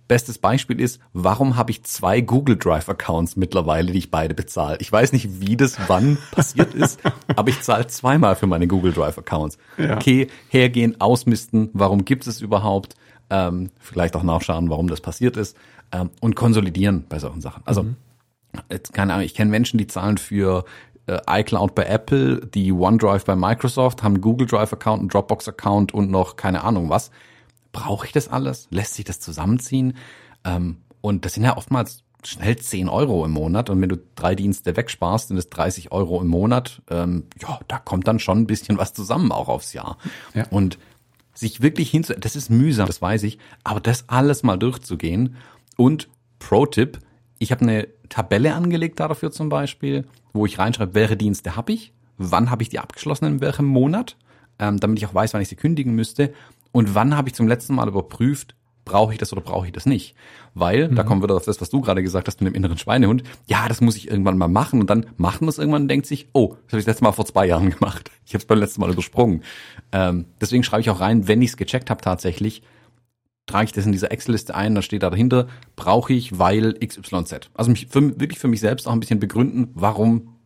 bestes 0.08 0.38
Beispiel 0.38 0.80
ist, 0.80 1.00
warum 1.12 1.56
habe 1.56 1.70
ich 1.70 1.84
zwei 1.84 2.20
Google 2.20 2.56
Drive 2.56 2.88
Accounts 2.88 3.36
mittlerweile, 3.36 3.92
die 3.92 3.98
ich 3.98 4.10
beide 4.10 4.34
bezahle? 4.34 4.76
Ich 4.80 4.92
weiß 4.92 5.12
nicht, 5.12 5.40
wie 5.40 5.56
das 5.56 5.78
wann 5.88 6.18
passiert 6.30 6.74
ist, 6.74 7.00
aber 7.34 7.48
ich 7.48 7.60
zahle 7.62 7.86
zweimal 7.86 8.36
für 8.36 8.46
meine 8.46 8.66
Google 8.66 8.92
Drive 8.92 9.18
Accounts. 9.18 9.58
Ja. 9.78 9.96
Okay, 9.96 10.28
hergehen, 10.48 11.00
ausmisten, 11.00 11.70
warum 11.72 12.04
gibt 12.04 12.26
es 12.26 12.40
überhaupt? 12.40 12.94
Ähm, 13.30 13.70
vielleicht 13.78 14.14
auch 14.14 14.22
nachschauen, 14.22 14.68
warum 14.68 14.88
das 14.88 15.00
passiert 15.00 15.38
ist 15.38 15.56
ähm, 15.90 16.10
und 16.20 16.36
konsolidieren 16.36 17.06
bei 17.08 17.18
solchen 17.18 17.40
Sachen. 17.40 17.62
Also 17.64 17.84
mhm 17.84 17.96
jetzt 18.70 18.92
keine 18.92 19.14
Ahnung, 19.14 19.24
ich 19.24 19.34
kenne 19.34 19.50
Menschen, 19.50 19.78
die 19.78 19.86
zahlen 19.86 20.18
für 20.18 20.64
äh, 21.06 21.18
iCloud 21.28 21.74
bei 21.74 21.84
Apple, 21.84 22.46
die 22.46 22.72
OneDrive 22.72 23.24
bei 23.24 23.36
Microsoft, 23.36 24.02
haben 24.02 24.14
einen 24.14 24.22
Google 24.22 24.46
Drive 24.46 24.72
Account, 24.72 25.00
einen 25.00 25.08
Dropbox 25.08 25.48
Account 25.48 25.92
und 25.92 26.10
noch 26.10 26.36
keine 26.36 26.64
Ahnung 26.64 26.90
was. 26.90 27.10
Brauche 27.72 28.06
ich 28.06 28.12
das 28.12 28.28
alles? 28.28 28.68
Lässt 28.70 28.94
sich 28.94 29.04
das 29.04 29.20
zusammenziehen? 29.20 29.96
Ähm, 30.44 30.78
und 31.00 31.24
das 31.24 31.34
sind 31.34 31.44
ja 31.44 31.56
oftmals 31.56 32.04
schnell 32.24 32.56
10 32.56 32.88
Euro 32.88 33.24
im 33.24 33.32
Monat 33.32 33.68
und 33.68 33.80
wenn 33.80 33.88
du 33.88 33.98
drei 34.14 34.34
Dienste 34.34 34.76
wegsparst, 34.76 35.28
sind 35.28 35.36
es 35.36 35.50
30 35.50 35.90
Euro 35.90 36.20
im 36.20 36.28
Monat. 36.28 36.82
Ähm, 36.88 37.24
ja, 37.40 37.58
da 37.66 37.78
kommt 37.78 38.06
dann 38.06 38.20
schon 38.20 38.38
ein 38.38 38.46
bisschen 38.46 38.78
was 38.78 38.92
zusammen 38.92 39.32
auch 39.32 39.48
aufs 39.48 39.72
Jahr. 39.72 39.98
Ja. 40.34 40.46
Und 40.50 40.78
sich 41.34 41.62
wirklich 41.62 41.90
hinzu, 41.90 42.14
das 42.14 42.36
ist 42.36 42.50
mühsam, 42.50 42.86
das 42.86 43.02
weiß 43.02 43.24
ich, 43.24 43.38
aber 43.64 43.80
das 43.80 44.08
alles 44.08 44.42
mal 44.42 44.56
durchzugehen 44.56 45.36
und 45.76 46.08
Pro-Tipp, 46.38 46.98
ich 47.42 47.50
habe 47.50 47.62
eine 47.62 47.88
Tabelle 48.08 48.54
angelegt 48.54 49.00
dafür 49.00 49.32
zum 49.32 49.48
Beispiel, 49.48 50.06
wo 50.32 50.46
ich 50.46 50.60
reinschreibe, 50.60 50.94
welche 50.94 51.16
Dienste 51.16 51.56
habe 51.56 51.72
ich, 51.72 51.92
wann 52.16 52.50
habe 52.50 52.62
ich 52.62 52.68
die 52.68 52.78
abgeschlossen, 52.78 53.24
in 53.26 53.40
welchem 53.40 53.66
Monat, 53.66 54.16
ähm, 54.60 54.78
damit 54.78 54.98
ich 54.98 55.06
auch 55.06 55.14
weiß, 55.14 55.34
wann 55.34 55.42
ich 55.42 55.48
sie 55.48 55.56
kündigen 55.56 55.94
müsste 55.94 56.32
und 56.70 56.94
wann 56.94 57.16
habe 57.16 57.28
ich 57.28 57.34
zum 57.34 57.48
letzten 57.48 57.74
Mal 57.74 57.88
überprüft, 57.88 58.54
brauche 58.84 59.12
ich 59.12 59.18
das 59.18 59.32
oder 59.32 59.42
brauche 59.42 59.66
ich 59.66 59.72
das 59.72 59.86
nicht? 59.86 60.14
Weil, 60.54 60.88
mhm. 60.88 60.94
da 60.94 61.02
kommen 61.02 61.20
wir 61.20 61.24
wieder 61.24 61.36
auf 61.36 61.44
das, 61.44 61.60
was 61.60 61.70
du 61.70 61.80
gerade 61.80 62.02
gesagt 62.04 62.28
hast 62.28 62.40
mit 62.40 62.52
dem 62.52 62.56
inneren 62.56 62.78
Schweinehund, 62.78 63.24
ja, 63.46 63.66
das 63.66 63.80
muss 63.80 63.96
ich 63.96 64.08
irgendwann 64.08 64.38
mal 64.38 64.48
machen 64.48 64.80
und 64.80 64.88
dann 64.88 65.06
macht 65.16 65.40
man 65.40 65.48
es 65.48 65.58
irgendwann 65.58 65.82
und 65.82 65.88
denkt 65.88 66.06
sich, 66.06 66.28
oh, 66.32 66.54
das 66.66 66.72
habe 66.72 66.78
ich 66.78 66.84
das 66.84 66.94
letzte 66.94 67.04
Mal 67.04 67.12
vor 67.12 67.26
zwei 67.26 67.46
Jahren 67.46 67.70
gemacht. 67.76 68.12
Ich 68.24 68.34
habe 68.34 68.42
es 68.42 68.46
beim 68.46 68.58
letzten 68.60 68.80
Mal 68.82 68.90
übersprungen. 68.92 69.42
Ähm, 69.90 70.26
deswegen 70.40 70.62
schreibe 70.62 70.82
ich 70.82 70.90
auch 70.90 71.00
rein, 71.00 71.26
wenn 71.26 71.42
ich 71.42 71.50
es 71.50 71.56
gecheckt 71.56 71.90
habe 71.90 72.02
tatsächlich, 72.02 72.62
trage 73.46 73.66
ich 73.66 73.72
das 73.72 73.86
in 73.86 73.92
dieser 73.92 74.12
Excel-Liste 74.12 74.54
ein, 74.54 74.74
da 74.74 74.82
steht 74.82 75.02
da 75.02 75.10
dahinter, 75.10 75.48
brauche 75.76 76.12
ich, 76.12 76.38
weil 76.38 76.74
XYZ. 76.74 77.50
Also 77.54 77.70
mich 77.70 77.88
für, 77.88 78.20
wirklich 78.20 78.38
für 78.38 78.48
mich 78.48 78.60
selbst 78.60 78.86
auch 78.86 78.92
ein 78.92 79.00
bisschen 79.00 79.20
begründen, 79.20 79.70
warum 79.74 80.36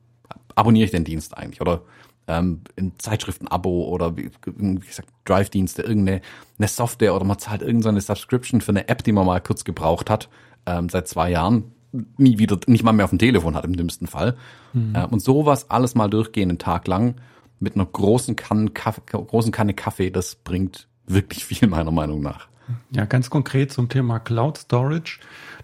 abonniere 0.54 0.86
ich 0.86 0.90
den 0.90 1.04
Dienst 1.04 1.36
eigentlich 1.36 1.60
oder 1.60 1.82
ähm, 2.26 2.62
ein 2.76 2.92
Zeitschriften-Abo 2.98 3.84
oder 3.84 4.16
wie, 4.16 4.30
wie 4.44 4.78
gesagt 4.78 5.08
Drive-Dienste, 5.24 5.82
irgendeine 5.82 6.22
eine 6.58 6.68
Software 6.68 7.14
oder 7.14 7.24
man 7.24 7.38
zahlt 7.38 7.62
irgendeine 7.62 8.00
Subscription 8.00 8.60
für 8.60 8.72
eine 8.72 8.88
App, 8.88 9.04
die 9.04 9.12
man 9.12 9.26
mal 9.26 9.40
kurz 9.40 9.64
gebraucht 9.64 10.10
hat, 10.10 10.28
ähm, 10.66 10.88
seit 10.88 11.06
zwei 11.08 11.30
Jahren, 11.30 11.72
nie 12.16 12.38
wieder, 12.38 12.58
nicht 12.66 12.82
mal 12.82 12.92
mehr 12.92 13.04
auf 13.04 13.10
dem 13.10 13.18
Telefon 13.18 13.54
hat 13.54 13.64
im 13.64 13.76
dümmsten 13.76 14.06
Fall. 14.06 14.36
Mhm. 14.72 14.94
Äh, 14.94 15.06
und 15.06 15.20
sowas 15.20 15.70
alles 15.70 15.94
mal 15.94 16.08
durchgehen, 16.08 16.48
einen 16.48 16.58
Tag 16.58 16.88
lang 16.88 17.16
mit 17.60 17.74
einer 17.74 17.86
großen 17.86 18.36
Kanne 18.36 18.70
Kaffee, 18.70 19.02
großen 19.06 19.52
Kanne 19.52 19.74
Kaffee, 19.74 20.10
das 20.10 20.34
bringt 20.34 20.88
wirklich 21.06 21.44
viel 21.46 21.68
meiner 21.68 21.92
Meinung 21.92 22.20
nach. 22.20 22.48
Ja, 22.90 23.04
ganz 23.04 23.30
konkret 23.30 23.72
zum 23.72 23.88
Thema 23.88 24.18
Cloud 24.18 24.58
Storage. 24.58 25.18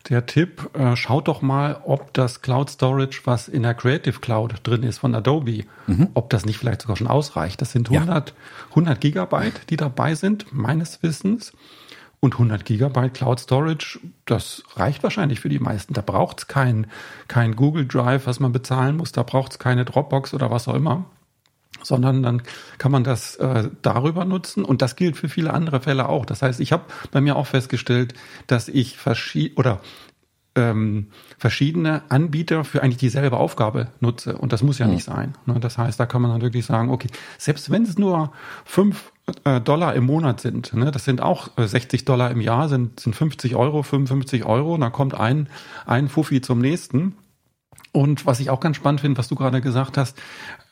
Der 0.08 0.26
Tipp, 0.26 0.70
äh, 0.74 0.96
schaut 0.96 1.28
doch 1.28 1.42
mal, 1.42 1.80
ob 1.84 2.12
das 2.12 2.42
Cloud 2.42 2.70
Storage, 2.70 3.20
was 3.24 3.48
in 3.48 3.62
der 3.62 3.74
Creative 3.74 4.18
Cloud 4.18 4.54
drin 4.64 4.82
ist 4.82 4.98
von 4.98 5.14
Adobe, 5.14 5.64
mhm. 5.86 6.08
ob 6.14 6.30
das 6.30 6.44
nicht 6.44 6.58
vielleicht 6.58 6.82
sogar 6.82 6.96
schon 6.96 7.06
ausreicht. 7.06 7.60
Das 7.60 7.72
sind 7.72 7.90
100, 7.90 8.30
ja. 8.30 8.34
100 8.70 9.00
Gigabyte, 9.00 9.70
die 9.70 9.76
dabei 9.76 10.14
sind, 10.14 10.52
meines 10.52 11.02
Wissens. 11.02 11.52
Und 12.20 12.34
100 12.34 12.64
Gigabyte 12.64 13.14
Cloud 13.14 13.40
Storage, 13.40 13.98
das 14.26 14.62
reicht 14.76 15.02
wahrscheinlich 15.02 15.40
für 15.40 15.48
die 15.48 15.58
meisten. 15.58 15.92
Da 15.92 16.02
braucht 16.02 16.38
es 16.38 16.46
kein, 16.46 16.86
kein 17.26 17.56
Google 17.56 17.86
Drive, 17.86 18.26
was 18.26 18.38
man 18.38 18.52
bezahlen 18.52 18.96
muss. 18.96 19.10
Da 19.10 19.24
braucht 19.24 19.52
es 19.52 19.58
keine 19.58 19.84
Dropbox 19.84 20.32
oder 20.32 20.48
was 20.50 20.68
auch 20.68 20.74
immer 20.74 21.04
sondern 21.82 22.22
dann 22.22 22.42
kann 22.78 22.92
man 22.92 23.04
das 23.04 23.36
äh, 23.36 23.68
darüber 23.82 24.24
nutzen 24.24 24.64
und 24.64 24.82
das 24.82 24.96
gilt 24.96 25.16
für 25.16 25.28
viele 25.28 25.52
andere 25.52 25.80
Fälle 25.80 26.08
auch. 26.08 26.26
Das 26.26 26.42
heißt, 26.42 26.60
ich 26.60 26.72
habe 26.72 26.84
bei 27.10 27.20
mir 27.20 27.36
auch 27.36 27.46
festgestellt, 27.46 28.14
dass 28.46 28.68
ich 28.68 28.96
verschied 28.96 29.58
oder 29.58 29.80
ähm, 30.54 31.08
verschiedene 31.38 32.02
Anbieter 32.10 32.64
für 32.64 32.82
eigentlich 32.82 32.98
dieselbe 32.98 33.38
Aufgabe 33.38 33.88
nutze 34.00 34.36
und 34.36 34.52
das 34.52 34.62
muss 34.62 34.78
ja 34.78 34.86
mhm. 34.86 34.94
nicht 34.94 35.04
sein. 35.04 35.34
Ne? 35.46 35.58
Das 35.60 35.78
heißt, 35.78 35.98
da 35.98 36.06
kann 36.06 36.22
man 36.22 36.30
dann 36.30 36.42
wirklich 36.42 36.66
sagen, 36.66 36.90
okay, 36.90 37.08
selbst 37.38 37.70
wenn 37.70 37.84
es 37.84 37.98
nur 37.98 38.32
fünf 38.64 39.12
äh, 39.44 39.60
Dollar 39.60 39.94
im 39.94 40.04
Monat 40.04 40.40
sind, 40.40 40.74
ne, 40.74 40.90
das 40.90 41.04
sind 41.04 41.20
auch 41.20 41.56
äh, 41.56 41.66
60 41.66 42.04
Dollar 42.04 42.30
im 42.30 42.40
Jahr, 42.40 42.68
sind, 42.68 43.00
sind 43.00 43.14
50 43.14 43.56
Euro, 43.56 43.82
55 43.82 44.44
Euro, 44.44 44.74
und 44.74 44.80
dann 44.80 44.92
kommt 44.92 45.14
ein, 45.14 45.48
ein 45.86 46.08
Fuffi 46.08 46.40
zum 46.40 46.58
nächsten. 46.58 47.14
Und 47.92 48.24
was 48.24 48.40
ich 48.40 48.48
auch 48.48 48.60
ganz 48.60 48.76
spannend 48.76 49.02
finde, 49.02 49.18
was 49.18 49.28
du 49.28 49.34
gerade 49.34 49.60
gesagt 49.60 49.98
hast, 49.98 50.16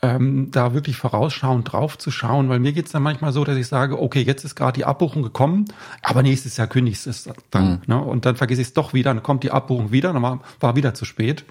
ähm, 0.01 0.51
da 0.51 0.73
wirklich 0.73 0.97
vorausschauend 0.97 1.71
drauf 1.71 1.99
zu 1.99 2.11
schauen, 2.11 2.49
weil 2.49 2.61
mir 2.61 2.73
geht's 2.73 2.93
dann 2.93 3.03
manchmal 3.03 3.33
so, 3.33 3.45
dass 3.45 3.59
ich 3.59 3.67
sage, 3.67 4.01
okay, 4.01 4.23
jetzt 4.23 4.43
ist 4.45 4.55
gerade 4.55 4.73
die 4.73 4.87
Abbuchung 4.87 5.23
gekommen, 5.23 5.67
aber 6.03 6.23
nächstes 6.23 6.57
Jahr 6.57 6.67
kündigst 6.67 7.07
es 7.07 7.29
dann. 7.51 7.73
Mhm. 7.73 7.81
Ne? 7.87 8.01
Und 8.01 8.25
dann 8.25 8.37
vergesse 8.37 8.63
ich 8.63 8.69
es 8.69 8.75
doch 8.75 8.95
wieder, 8.95 9.13
dann 9.13 9.23
kommt 9.23 9.45
die 9.45 9.51
Abbuchung 9.51 9.93
wieder, 9.93 10.15
dann 10.15 10.23
war, 10.23 10.41
war 10.61 10.77
wieder 10.77 10.95
zu 10.95 11.05
spät. 11.05 11.45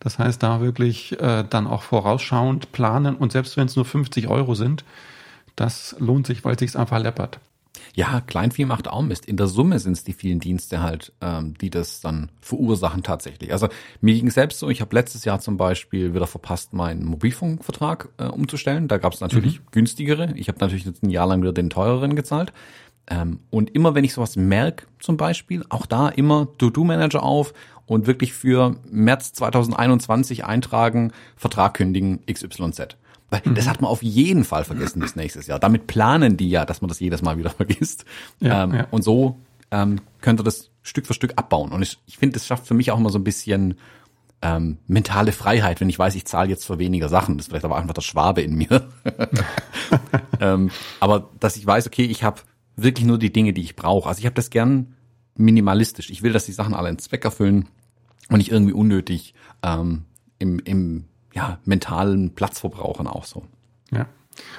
Das 0.00 0.18
heißt, 0.18 0.42
da 0.42 0.60
wirklich 0.60 1.18
äh, 1.20 1.44
dann 1.48 1.68
auch 1.68 1.82
vorausschauend 1.82 2.72
planen 2.72 3.14
und 3.14 3.30
selbst 3.30 3.56
wenn 3.56 3.66
es 3.66 3.76
nur 3.76 3.84
50 3.84 4.26
Euro 4.26 4.56
sind, 4.56 4.84
das 5.54 5.94
lohnt 6.00 6.26
sich, 6.26 6.44
weil 6.44 6.54
es 6.54 6.58
sich 6.58 6.76
einfach 6.76 6.98
läppert. 6.98 7.38
Ja, 7.94 8.20
Kleinvieh 8.20 8.64
macht 8.64 8.88
auch 8.88 9.02
Mist. 9.02 9.26
In 9.26 9.36
der 9.36 9.46
Summe 9.46 9.78
sind 9.78 9.92
es 9.92 10.04
die 10.04 10.12
vielen 10.12 10.40
Dienste 10.40 10.82
halt, 10.82 11.12
ähm, 11.20 11.54
die 11.58 11.70
das 11.70 12.00
dann 12.00 12.30
verursachen 12.40 13.02
tatsächlich. 13.02 13.52
Also 13.52 13.68
mir 14.00 14.14
ging 14.14 14.30
selbst 14.30 14.58
so, 14.58 14.68
ich 14.68 14.80
habe 14.80 14.94
letztes 14.94 15.24
Jahr 15.24 15.40
zum 15.40 15.56
Beispiel 15.56 16.14
wieder 16.14 16.26
verpasst, 16.26 16.72
meinen 16.72 17.04
Mobilfunkvertrag 17.04 18.08
äh, 18.18 18.24
umzustellen. 18.24 18.88
Da 18.88 18.98
gab 18.98 19.12
es 19.12 19.20
natürlich 19.20 19.60
mhm. 19.60 19.64
günstigere. 19.72 20.32
Ich 20.36 20.48
habe 20.48 20.58
natürlich 20.58 20.84
jetzt 20.84 21.02
ein 21.02 21.10
Jahr 21.10 21.26
lang 21.26 21.42
wieder 21.42 21.52
den 21.52 21.70
teureren 21.70 22.16
gezahlt. 22.16 22.52
Ähm, 23.08 23.40
und 23.50 23.74
immer 23.74 23.94
wenn 23.94 24.04
ich 24.04 24.14
sowas 24.14 24.36
merke, 24.36 24.86
zum 24.98 25.16
Beispiel, 25.16 25.64
auch 25.68 25.86
da 25.86 26.08
immer 26.08 26.48
To-Do-Manager 26.58 27.22
auf 27.22 27.52
und 27.86 28.06
wirklich 28.06 28.32
für 28.32 28.76
März 28.90 29.32
2021 29.32 30.44
eintragen, 30.44 31.12
Vertrag 31.36 31.74
kündigen, 31.74 32.20
XYZ. 32.26 32.96
Weil 33.32 33.40
mhm. 33.46 33.54
das 33.54 33.66
hat 33.66 33.80
man 33.80 33.90
auf 33.90 34.02
jeden 34.02 34.44
Fall 34.44 34.62
vergessen 34.62 35.00
bis 35.00 35.16
nächstes 35.16 35.46
Jahr. 35.46 35.58
Damit 35.58 35.86
planen 35.86 36.36
die 36.36 36.50
ja, 36.50 36.66
dass 36.66 36.82
man 36.82 36.88
das 36.88 37.00
jedes 37.00 37.22
Mal 37.22 37.38
wieder 37.38 37.48
vergisst. 37.62 38.04
Ja, 38.40 38.64
ähm, 38.64 38.74
ja. 38.74 38.86
Und 38.90 39.02
so 39.02 39.38
ähm, 39.70 40.02
könnte 40.20 40.42
das 40.42 40.70
Stück 40.82 41.06
für 41.06 41.14
Stück 41.14 41.32
abbauen. 41.36 41.72
Und 41.72 41.80
ich, 41.80 41.98
ich 42.06 42.18
finde, 42.18 42.34
das 42.34 42.46
schafft 42.46 42.66
für 42.66 42.74
mich 42.74 42.90
auch 42.90 42.98
immer 42.98 43.08
so 43.08 43.18
ein 43.18 43.24
bisschen 43.24 43.76
ähm, 44.42 44.76
mentale 44.86 45.32
Freiheit, 45.32 45.80
wenn 45.80 45.88
ich 45.88 45.98
weiß, 45.98 46.14
ich 46.14 46.26
zahle 46.26 46.50
jetzt 46.50 46.66
für 46.66 46.78
weniger 46.78 47.08
Sachen. 47.08 47.38
Das 47.38 47.46
ist 47.46 47.48
vielleicht 47.48 47.64
aber 47.64 47.76
einfach 47.76 47.94
der 47.94 48.02
Schwabe 48.02 48.42
in 48.42 48.54
mir. 48.54 48.86
ähm, 50.40 50.70
aber 51.00 51.30
dass 51.40 51.56
ich 51.56 51.66
weiß, 51.66 51.86
okay, 51.86 52.04
ich 52.04 52.24
habe 52.24 52.42
wirklich 52.76 53.06
nur 53.06 53.18
die 53.18 53.32
Dinge, 53.32 53.54
die 53.54 53.62
ich 53.62 53.76
brauche. 53.76 54.10
Also 54.10 54.18
ich 54.18 54.26
habe 54.26 54.34
das 54.34 54.50
gern 54.50 54.94
minimalistisch. 55.38 56.10
Ich 56.10 56.22
will, 56.22 56.32
dass 56.32 56.44
die 56.44 56.52
Sachen 56.52 56.74
alle 56.74 56.88
einen 56.88 56.98
Zweck 56.98 57.24
erfüllen 57.24 57.70
und 58.28 58.36
nicht 58.36 58.50
irgendwie 58.50 58.74
unnötig 58.74 59.32
ähm, 59.62 60.04
im, 60.38 60.58
im 60.58 61.06
ja, 61.34 61.58
mentalen 61.64 62.34
Platzverbrauchern 62.34 63.06
auch 63.06 63.24
so. 63.24 63.44
Ja. 63.90 64.06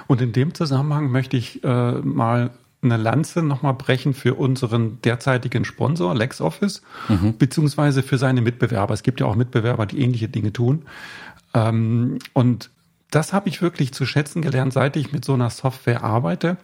Und 0.07 0.21
in 0.21 0.33
dem 0.33 0.53
Zusammenhang 0.53 1.11
möchte 1.11 1.37
ich 1.37 1.63
äh, 1.63 1.91
mal 1.93 2.51
eine 2.83 2.97
Lanze 2.97 3.41
nochmal 3.41 3.73
brechen 3.73 4.13
für 4.13 4.35
unseren 4.35 5.01
derzeitigen 5.01 5.65
Sponsor 5.65 6.13
LexOffice, 6.13 6.81
mhm. 7.07 7.37
beziehungsweise 7.37 8.03
für 8.03 8.17
seine 8.17 8.41
Mitbewerber. 8.41 8.93
Es 8.93 9.03
gibt 9.03 9.19
ja 9.19 9.25
auch 9.25 9.35
Mitbewerber, 9.35 9.85
die 9.85 10.01
ähnliche 10.01 10.27
Dinge 10.27 10.51
tun. 10.51 10.83
Ähm, 11.53 12.19
und 12.33 12.69
das 13.09 13.31
habe 13.31 13.47
ich 13.47 13.61
wirklich 13.61 13.93
zu 13.93 14.05
schätzen 14.05 14.41
gelernt, 14.41 14.73
seit 14.73 14.95
ich 14.95 15.11
mit 15.11 15.23
so 15.23 15.33
einer 15.33 15.49
Software 15.49 16.03
arbeite. 16.03 16.57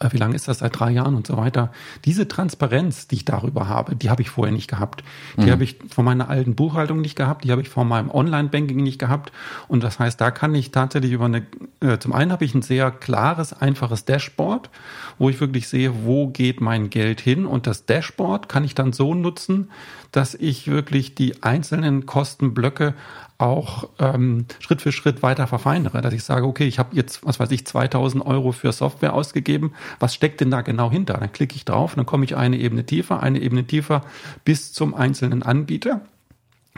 Äh, 0.00 0.12
wie 0.12 0.16
lange 0.16 0.34
ist 0.34 0.48
das 0.48 0.58
seit 0.58 0.78
drei 0.78 0.90
Jahren 0.90 1.14
und 1.14 1.26
so 1.26 1.36
weiter. 1.36 1.72
Diese 2.04 2.28
Transparenz, 2.28 3.08
die 3.08 3.16
ich 3.16 3.24
darüber 3.24 3.68
habe, 3.68 3.96
die 3.96 4.10
habe 4.10 4.22
ich 4.22 4.30
vorher 4.30 4.52
nicht 4.52 4.68
gehabt. 4.68 5.02
Die 5.36 5.46
mhm. 5.46 5.50
habe 5.50 5.64
ich 5.64 5.76
von 5.88 6.04
meiner 6.04 6.28
alten 6.28 6.54
Buchhaltung 6.54 7.00
nicht 7.00 7.16
gehabt, 7.16 7.44
die 7.44 7.52
habe 7.52 7.62
ich 7.62 7.68
von 7.68 7.88
meinem 7.88 8.10
Online-Banking 8.10 8.82
nicht 8.82 8.98
gehabt. 8.98 9.32
Und 9.66 9.82
das 9.82 9.98
heißt, 9.98 10.20
da 10.20 10.30
kann 10.30 10.54
ich 10.54 10.70
tatsächlich 10.70 11.12
über 11.12 11.26
eine, 11.26 11.46
äh, 11.80 11.98
zum 11.98 12.12
einen 12.12 12.32
habe 12.32 12.44
ich 12.44 12.54
ein 12.54 12.62
sehr 12.62 12.90
klares, 12.90 13.52
einfaches 13.52 14.04
Dashboard, 14.04 14.70
wo 15.18 15.30
ich 15.30 15.40
wirklich 15.40 15.68
sehe, 15.68 16.04
wo 16.04 16.28
geht 16.28 16.60
mein 16.60 16.90
Geld 16.90 17.20
hin. 17.20 17.46
Und 17.46 17.66
das 17.66 17.86
Dashboard 17.86 18.48
kann 18.48 18.64
ich 18.64 18.74
dann 18.74 18.92
so 18.92 19.14
nutzen, 19.14 19.70
dass 20.12 20.34
ich 20.34 20.68
wirklich 20.68 21.14
die 21.14 21.42
einzelnen 21.42 22.06
Kostenblöcke 22.06 22.94
auch 23.38 23.88
ähm, 24.00 24.46
Schritt 24.58 24.82
für 24.82 24.90
Schritt 24.90 25.22
weiter 25.22 25.46
verfeinere, 25.46 26.02
dass 26.02 26.12
ich 26.12 26.24
sage, 26.24 26.44
okay, 26.44 26.66
ich 26.66 26.80
habe 26.80 26.94
jetzt, 26.96 27.24
was 27.24 27.38
weiß 27.38 27.50
ich, 27.52 27.64
2000 27.64 28.26
Euro 28.26 28.50
für 28.50 28.72
Software 28.72 29.14
ausgegeben, 29.14 29.72
was 30.00 30.14
steckt 30.14 30.40
denn 30.40 30.50
da 30.50 30.60
genau 30.60 30.90
hinter? 30.90 31.14
Dann 31.14 31.32
klicke 31.32 31.54
ich 31.54 31.64
drauf, 31.64 31.94
dann 31.94 32.04
komme 32.04 32.24
ich 32.24 32.36
eine 32.36 32.58
Ebene 32.58 32.84
tiefer, 32.84 33.22
eine 33.22 33.40
Ebene 33.40 33.64
tiefer 33.64 34.02
bis 34.44 34.72
zum 34.72 34.92
einzelnen 34.92 35.44
Anbieter. 35.44 36.00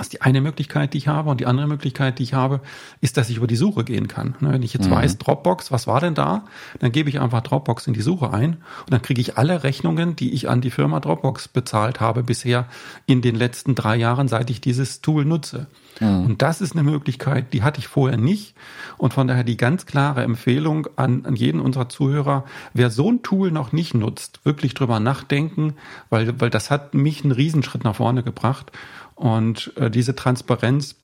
Das 0.00 0.06
ist 0.06 0.14
die 0.14 0.22
eine 0.22 0.40
Möglichkeit, 0.40 0.94
die 0.94 0.98
ich 0.98 1.08
habe. 1.08 1.28
Und 1.28 1.40
die 1.40 1.46
andere 1.46 1.66
Möglichkeit, 1.66 2.18
die 2.18 2.22
ich 2.22 2.32
habe, 2.32 2.62
ist, 3.02 3.18
dass 3.18 3.28
ich 3.28 3.36
über 3.36 3.46
die 3.46 3.56
Suche 3.56 3.84
gehen 3.84 4.08
kann. 4.08 4.34
Ne, 4.40 4.50
wenn 4.50 4.62
ich 4.62 4.72
jetzt 4.72 4.88
mhm. 4.88 4.94
weiß, 4.94 5.18
Dropbox, 5.18 5.72
was 5.72 5.86
war 5.86 6.00
denn 6.00 6.14
da? 6.14 6.46
Dann 6.78 6.90
gebe 6.90 7.10
ich 7.10 7.20
einfach 7.20 7.42
Dropbox 7.42 7.86
in 7.86 7.92
die 7.92 8.00
Suche 8.00 8.32
ein 8.32 8.52
und 8.54 8.90
dann 8.92 9.02
kriege 9.02 9.20
ich 9.20 9.36
alle 9.36 9.62
Rechnungen, 9.62 10.16
die 10.16 10.32
ich 10.32 10.48
an 10.48 10.62
die 10.62 10.70
Firma 10.70 11.00
Dropbox 11.00 11.48
bezahlt 11.48 12.00
habe 12.00 12.22
bisher 12.22 12.64
in 13.04 13.20
den 13.20 13.34
letzten 13.34 13.74
drei 13.74 13.96
Jahren, 13.96 14.26
seit 14.26 14.48
ich 14.48 14.62
dieses 14.62 15.02
Tool 15.02 15.26
nutze. 15.26 15.66
Mhm. 16.00 16.24
Und 16.24 16.40
das 16.40 16.62
ist 16.62 16.72
eine 16.72 16.82
Möglichkeit, 16.82 17.52
die 17.52 17.62
hatte 17.62 17.78
ich 17.78 17.86
vorher 17.86 18.16
nicht. 18.16 18.54
Und 18.96 19.12
von 19.12 19.26
daher 19.26 19.44
die 19.44 19.58
ganz 19.58 19.84
klare 19.84 20.22
Empfehlung 20.22 20.88
an, 20.96 21.26
an 21.26 21.36
jeden 21.36 21.60
unserer 21.60 21.90
Zuhörer, 21.90 22.46
wer 22.72 22.88
so 22.88 23.12
ein 23.12 23.22
Tool 23.22 23.50
noch 23.50 23.72
nicht 23.72 23.92
nutzt, 23.92 24.40
wirklich 24.44 24.72
drüber 24.72 24.98
nachdenken, 24.98 25.74
weil, 26.08 26.40
weil 26.40 26.48
das 26.48 26.70
hat 26.70 26.94
mich 26.94 27.22
einen 27.22 27.32
Riesenschritt 27.32 27.84
nach 27.84 27.96
vorne 27.96 28.22
gebracht. 28.22 28.72
Und 29.20 29.76
äh, 29.76 29.90
diese 29.90 30.16
Transparenz, 30.16 30.96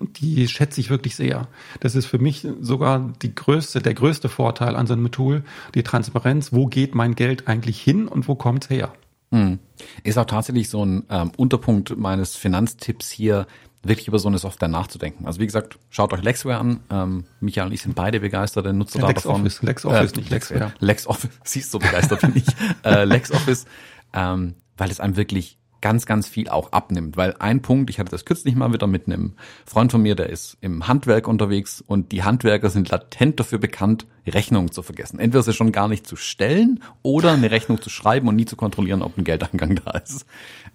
die 0.00 0.48
schätze 0.48 0.80
ich 0.80 0.90
wirklich 0.90 1.14
sehr. 1.14 1.46
Das 1.78 1.94
ist 1.94 2.06
für 2.06 2.18
mich 2.18 2.44
sogar 2.60 3.12
die 3.22 3.36
größte, 3.36 3.80
der 3.80 3.94
größte 3.94 4.28
Vorteil 4.28 4.74
an 4.74 4.88
so 4.88 4.94
einem 4.94 5.12
Tool, 5.12 5.44
die 5.76 5.84
Transparenz, 5.84 6.52
wo 6.52 6.66
geht 6.66 6.96
mein 6.96 7.14
Geld 7.14 7.46
eigentlich 7.46 7.80
hin 7.80 8.08
und 8.08 8.26
wo 8.26 8.34
kommt's 8.34 8.68
her? 8.68 8.92
Hm. 9.30 9.60
Ist 10.02 10.18
auch 10.18 10.24
tatsächlich 10.24 10.68
so 10.68 10.84
ein 10.84 11.04
ähm, 11.08 11.30
Unterpunkt 11.36 11.96
meines 11.96 12.34
Finanztipps 12.34 13.12
hier, 13.12 13.46
wirklich 13.84 14.08
über 14.08 14.18
so 14.18 14.26
eine 14.26 14.38
Software 14.38 14.66
nachzudenken. 14.66 15.24
Also 15.24 15.38
wie 15.38 15.46
gesagt, 15.46 15.78
schaut 15.88 16.12
euch 16.12 16.24
Lexware 16.24 16.58
an. 16.58 16.80
Ähm, 16.90 17.24
Michael 17.38 17.68
und 17.68 17.72
ich 17.74 17.82
sind 17.82 17.94
beide 17.94 18.18
begeisterte 18.18 18.72
Nutzer 18.72 18.98
ja, 18.98 19.06
Lex 19.06 19.22
davon. 19.22 19.42
Office, 19.42 19.62
LexOffice, 19.62 20.12
äh, 20.12 20.16
nicht 20.16 20.30
Lexware. 20.30 20.74
LexOffice, 20.80 21.30
siehst 21.44 21.72
du, 21.72 21.78
begeistert 21.78 22.22
bin 22.22 22.32
ich. 22.34 22.46
äh, 22.84 23.04
LexOffice, 23.04 23.66
ähm, 24.12 24.54
weil 24.76 24.90
es 24.90 24.98
einem 24.98 25.16
wirklich 25.16 25.58
ganz, 25.86 26.04
ganz 26.04 26.26
viel 26.26 26.48
auch 26.48 26.72
abnimmt. 26.72 27.16
Weil 27.16 27.36
ein 27.38 27.62
Punkt, 27.62 27.90
ich 27.90 28.00
hatte 28.00 28.10
das 28.10 28.24
kürzlich 28.24 28.56
mal 28.56 28.72
wieder 28.72 28.88
mit 28.88 29.06
einem 29.06 29.34
Freund 29.64 29.92
von 29.92 30.02
mir, 30.02 30.16
der 30.16 30.30
ist 30.30 30.56
im 30.60 30.88
Handwerk 30.88 31.28
unterwegs 31.28 31.80
und 31.80 32.10
die 32.10 32.24
Handwerker 32.24 32.70
sind 32.70 32.88
latent 32.88 33.38
dafür 33.38 33.60
bekannt, 33.60 34.04
Rechnungen 34.26 34.72
zu 34.72 34.82
vergessen. 34.82 35.20
Entweder 35.20 35.44
sie 35.44 35.52
schon 35.52 35.70
gar 35.70 35.86
nicht 35.86 36.04
zu 36.04 36.16
stellen 36.16 36.82
oder 37.02 37.30
eine 37.30 37.52
Rechnung 37.52 37.80
zu 37.80 37.88
schreiben 37.88 38.26
und 38.26 38.34
nie 38.34 38.46
zu 38.46 38.56
kontrollieren, 38.56 39.00
ob 39.00 39.16
ein 39.16 39.22
Geldeingang 39.22 39.78
da 39.84 39.92
ist. 39.92 40.26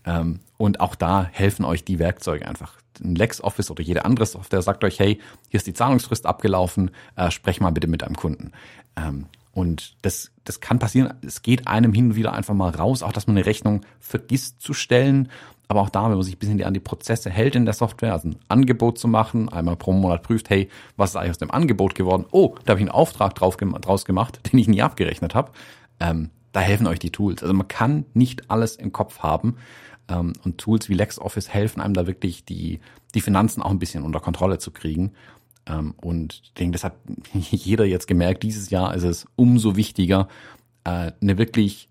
Ähm, 0.05 0.39
und 0.55 0.79
auch 0.79 0.95
da 0.95 1.27
helfen 1.29 1.65
euch 1.65 1.83
die 1.83 1.99
Werkzeuge 1.99 2.47
einfach. 2.47 2.75
Ein 3.03 3.15
LexOffice 3.15 3.69
oder 3.69 3.83
jede 3.83 4.05
andere 4.05 4.25
Software 4.25 4.61
sagt 4.61 4.85
euch, 4.85 4.97
hey, 4.97 5.19
hier 5.49 5.57
ist 5.57 5.67
die 5.67 5.73
Zahlungsfrist 5.73 6.25
abgelaufen, 6.25 6.91
äh, 7.17 7.31
sprech 7.31 7.59
mal 7.59 7.71
bitte 7.71 7.87
mit 7.87 8.01
deinem 8.01 8.15
Kunden. 8.15 8.53
Und 9.53 9.95
das, 10.01 10.31
das 10.43 10.61
kann 10.61 10.79
passieren. 10.79 11.13
Es 11.25 11.41
geht 11.41 11.67
einem 11.67 11.93
hin 11.93 12.11
und 12.11 12.15
wieder 12.15 12.33
einfach 12.33 12.53
mal 12.53 12.69
raus, 12.69 13.03
auch 13.03 13.11
dass 13.11 13.27
man 13.27 13.35
eine 13.37 13.45
Rechnung 13.45 13.81
vergisst 13.99 14.61
zu 14.61 14.73
stellen. 14.73 15.29
Aber 15.67 15.81
auch 15.81 15.89
da, 15.89 16.03
wenn 16.03 16.13
man 16.13 16.23
sich 16.23 16.35
ein 16.35 16.39
bisschen 16.39 16.63
an 16.63 16.73
die 16.73 16.79
Prozesse 16.79 17.29
hält 17.29 17.55
in 17.55 17.65
der 17.65 17.73
Software, 17.73 18.13
also 18.13 18.29
ein 18.29 18.39
Angebot 18.49 18.97
zu 18.97 19.07
machen, 19.07 19.49
einmal 19.49 19.77
pro 19.77 19.93
Monat 19.93 20.23
prüft, 20.23 20.49
hey, 20.49 20.69
was 20.97 21.11
ist 21.11 21.15
eigentlich 21.15 21.31
aus 21.31 21.37
dem 21.37 21.51
Angebot 21.51 21.95
geworden? 21.95 22.25
Oh, 22.31 22.55
da 22.65 22.71
habe 22.71 22.79
ich 22.79 22.83
einen 22.83 22.95
Auftrag 22.95 23.35
drauf, 23.35 23.57
draus 23.57 24.05
gemacht, 24.05 24.39
den 24.51 24.59
ich 24.59 24.67
nie 24.67 24.81
abgerechnet 24.81 25.35
habe. 25.35 25.51
Ähm, 25.99 26.29
da 26.51 26.59
helfen 26.59 26.87
euch 26.87 26.99
die 26.99 27.11
Tools. 27.11 27.41
Also 27.41 27.53
man 27.53 27.67
kann 27.67 28.05
nicht 28.13 28.49
alles 28.49 28.75
im 28.75 28.91
Kopf 28.91 29.19
haben. 29.19 29.57
Ähm, 30.09 30.33
und 30.43 30.57
Tools 30.57 30.89
wie 30.89 30.93
LexOffice 30.93 31.49
helfen 31.49 31.81
einem 31.81 31.93
da 31.93 32.07
wirklich, 32.07 32.45
die, 32.45 32.79
die 33.13 33.21
Finanzen 33.21 33.61
auch 33.61 33.71
ein 33.71 33.79
bisschen 33.79 34.03
unter 34.03 34.19
Kontrolle 34.19 34.57
zu 34.57 34.71
kriegen. 34.71 35.11
Ähm, 35.71 35.93
und 36.01 36.41
ich 36.43 36.53
denke, 36.53 36.73
das 36.73 36.83
hat 36.83 36.93
jeder 37.33 37.85
jetzt 37.85 38.07
gemerkt. 38.07 38.43
Dieses 38.43 38.69
Jahr 38.69 38.93
ist 38.93 39.03
es 39.03 39.25
umso 39.35 39.75
wichtiger, 39.75 40.27
äh, 40.83 41.11
eine 41.21 41.37
wirklich 41.37 41.89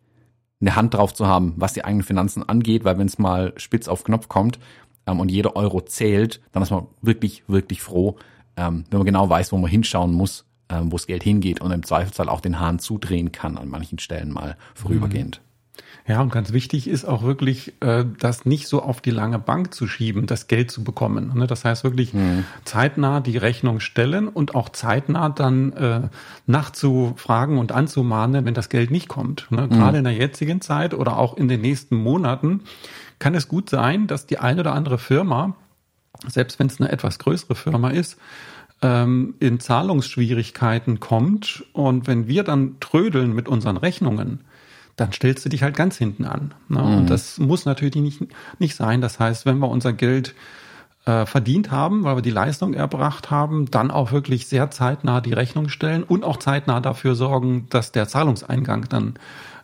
eine 0.61 0.77
Hand 0.77 0.95
drauf 0.95 1.15
zu 1.15 1.27
haben, 1.27 1.55
was 1.57 1.73
die 1.73 1.85
eigenen 1.85 2.05
Finanzen 2.05 2.47
angeht, 2.47 2.85
weil 2.85 2.99
wenn 2.99 3.07
es 3.07 3.19
mal 3.19 3.55
spitz 3.57 3.89
auf 3.89 4.05
Knopf 4.05 4.29
kommt 4.29 4.59
ähm, 5.07 5.21
und 5.21 5.31
jeder 5.31 5.57
Euro 5.57 5.81
zählt, 5.81 6.41
dann 6.53 6.63
ist 6.63 6.71
man 6.71 6.87
wirklich, 7.01 7.45
wirklich 7.47 7.81
froh, 7.83 8.17
ähm, 8.57 8.85
wenn 8.91 8.99
man 8.99 9.07
genau 9.07 9.29
weiß, 9.29 9.53
wo 9.53 9.59
man 9.59 9.71
hinschauen 9.71 10.13
muss, 10.13 10.45
ähm, 10.69 10.93
wo 10.93 10.97
das 10.97 11.07
Geld 11.07 11.23
hingeht 11.23 11.61
und 11.61 11.71
im 11.71 11.83
Zweifelsfall 11.83 12.29
auch 12.29 12.41
den 12.41 12.61
Hahn 12.61 12.79
zudrehen 12.79 13.33
kann 13.33 13.57
an 13.57 13.69
manchen 13.69 13.99
Stellen 13.99 14.33
mal 14.33 14.57
vorübergehend. 14.75 15.41
Ja, 16.07 16.21
und 16.21 16.33
ganz 16.33 16.53
wichtig 16.53 16.89
ist 16.89 17.05
auch 17.05 17.23
wirklich, 17.23 17.75
äh, 17.81 18.05
das 18.19 18.45
nicht 18.45 18.67
so 18.67 18.83
auf 18.83 19.01
die 19.01 19.11
lange 19.11 19.39
Bank 19.39 19.73
zu 19.75 19.87
schieben, 19.87 20.27
das 20.27 20.49
Geld 20.49 20.71
zu 20.71 20.83
bekommen. 20.83 21.33
Ne? 21.35 21.47
Das 21.47 21.65
heißt 21.65 21.85
wirklich 21.85 22.15
mhm. 22.15 22.45
zeitnah 22.65 23.21
die 23.21 23.37
Rechnung 23.37 23.81
stellen 23.81 24.29
und 24.29 24.55
auch 24.55 24.71
zeitnah 24.71 25.29
dann 25.29 25.73
äh, 25.73 26.01
nachzufragen 26.47 27.59
und 27.59 27.73
anzumahnen, 27.73 28.45
wenn 28.45 28.55
das 28.55 28.69
Geld 28.69 28.91
nicht 28.91 29.09
kommt. 29.09 29.47
Ne? 29.51 29.63
Mhm. 29.63 29.71
Gerade 29.71 29.99
in 29.99 30.05
der 30.05 30.15
jetzigen 30.15 30.61
Zeit 30.61 30.95
oder 30.95 31.17
auch 31.17 31.37
in 31.37 31.49
den 31.49 31.61
nächsten 31.61 31.97
Monaten 31.97 32.63
kann 33.19 33.35
es 33.35 33.49
gut 33.49 33.71
sein, 33.71 34.07
dass 34.07 34.27
die 34.27 34.39
eine 34.39 34.63
oder 34.63 34.73
andere 34.73 34.99
Firma, 34.99 35.55
selbst 36.27 36.59
wenn 36.59 36.67
es 36.67 36.81
eine 36.81 36.91
etwas 36.91 37.19
größere 37.19 37.55
Firma 37.55 37.91
ist, 37.91 38.19
ähm, 38.83 39.35
in 39.39 39.61
Zahlungsschwierigkeiten 39.61 41.01
kommt. 41.01 41.65
Und 41.73 42.07
wenn 42.07 42.27
wir 42.27 42.43
dann 42.43 42.81
trödeln 42.81 43.35
mit 43.35 43.49
unseren 43.49 43.77
Rechnungen, 43.77 44.41
dann 45.01 45.13
stellst 45.13 45.45
du 45.45 45.49
dich 45.49 45.63
halt 45.63 45.77
ganz 45.77 45.97
hinten 45.97 46.25
an. 46.25 46.53
Ne? 46.69 46.83
Mhm. 46.83 46.99
Und 46.99 47.11
das 47.11 47.39
muss 47.39 47.65
natürlich 47.65 47.97
nicht, 47.97 48.21
nicht 48.59 48.77
sein. 48.77 49.01
Das 49.01 49.19
heißt, 49.19 49.47
wenn 49.47 49.59
wir 49.59 49.69
unser 49.69 49.93
Geld 49.95 50.35
äh, 51.07 51.25
verdient 51.25 51.71
haben, 51.71 52.05
weil 52.05 52.17
wir 52.17 52.23
die 52.23 52.31
Leistung 52.31 52.75
erbracht 52.75 53.31
haben, 53.31 53.71
dann 53.71 53.91
auch 53.91 54.13
wirklich 54.13 54.47
sehr 54.47 54.71
zeitnah 54.71 55.23
die 55.23 55.33
Rechnung 55.33 55.71
stellen 55.71 56.03
und 56.03 56.25
auch 56.25 56.37
zeitnah 56.37 56.81
dafür 56.81 57.15
sorgen, 57.15 57.67
dass 57.71 57.93
der 57.93 58.09
Zahlungseingang 58.09 58.89
dann 58.91 59.15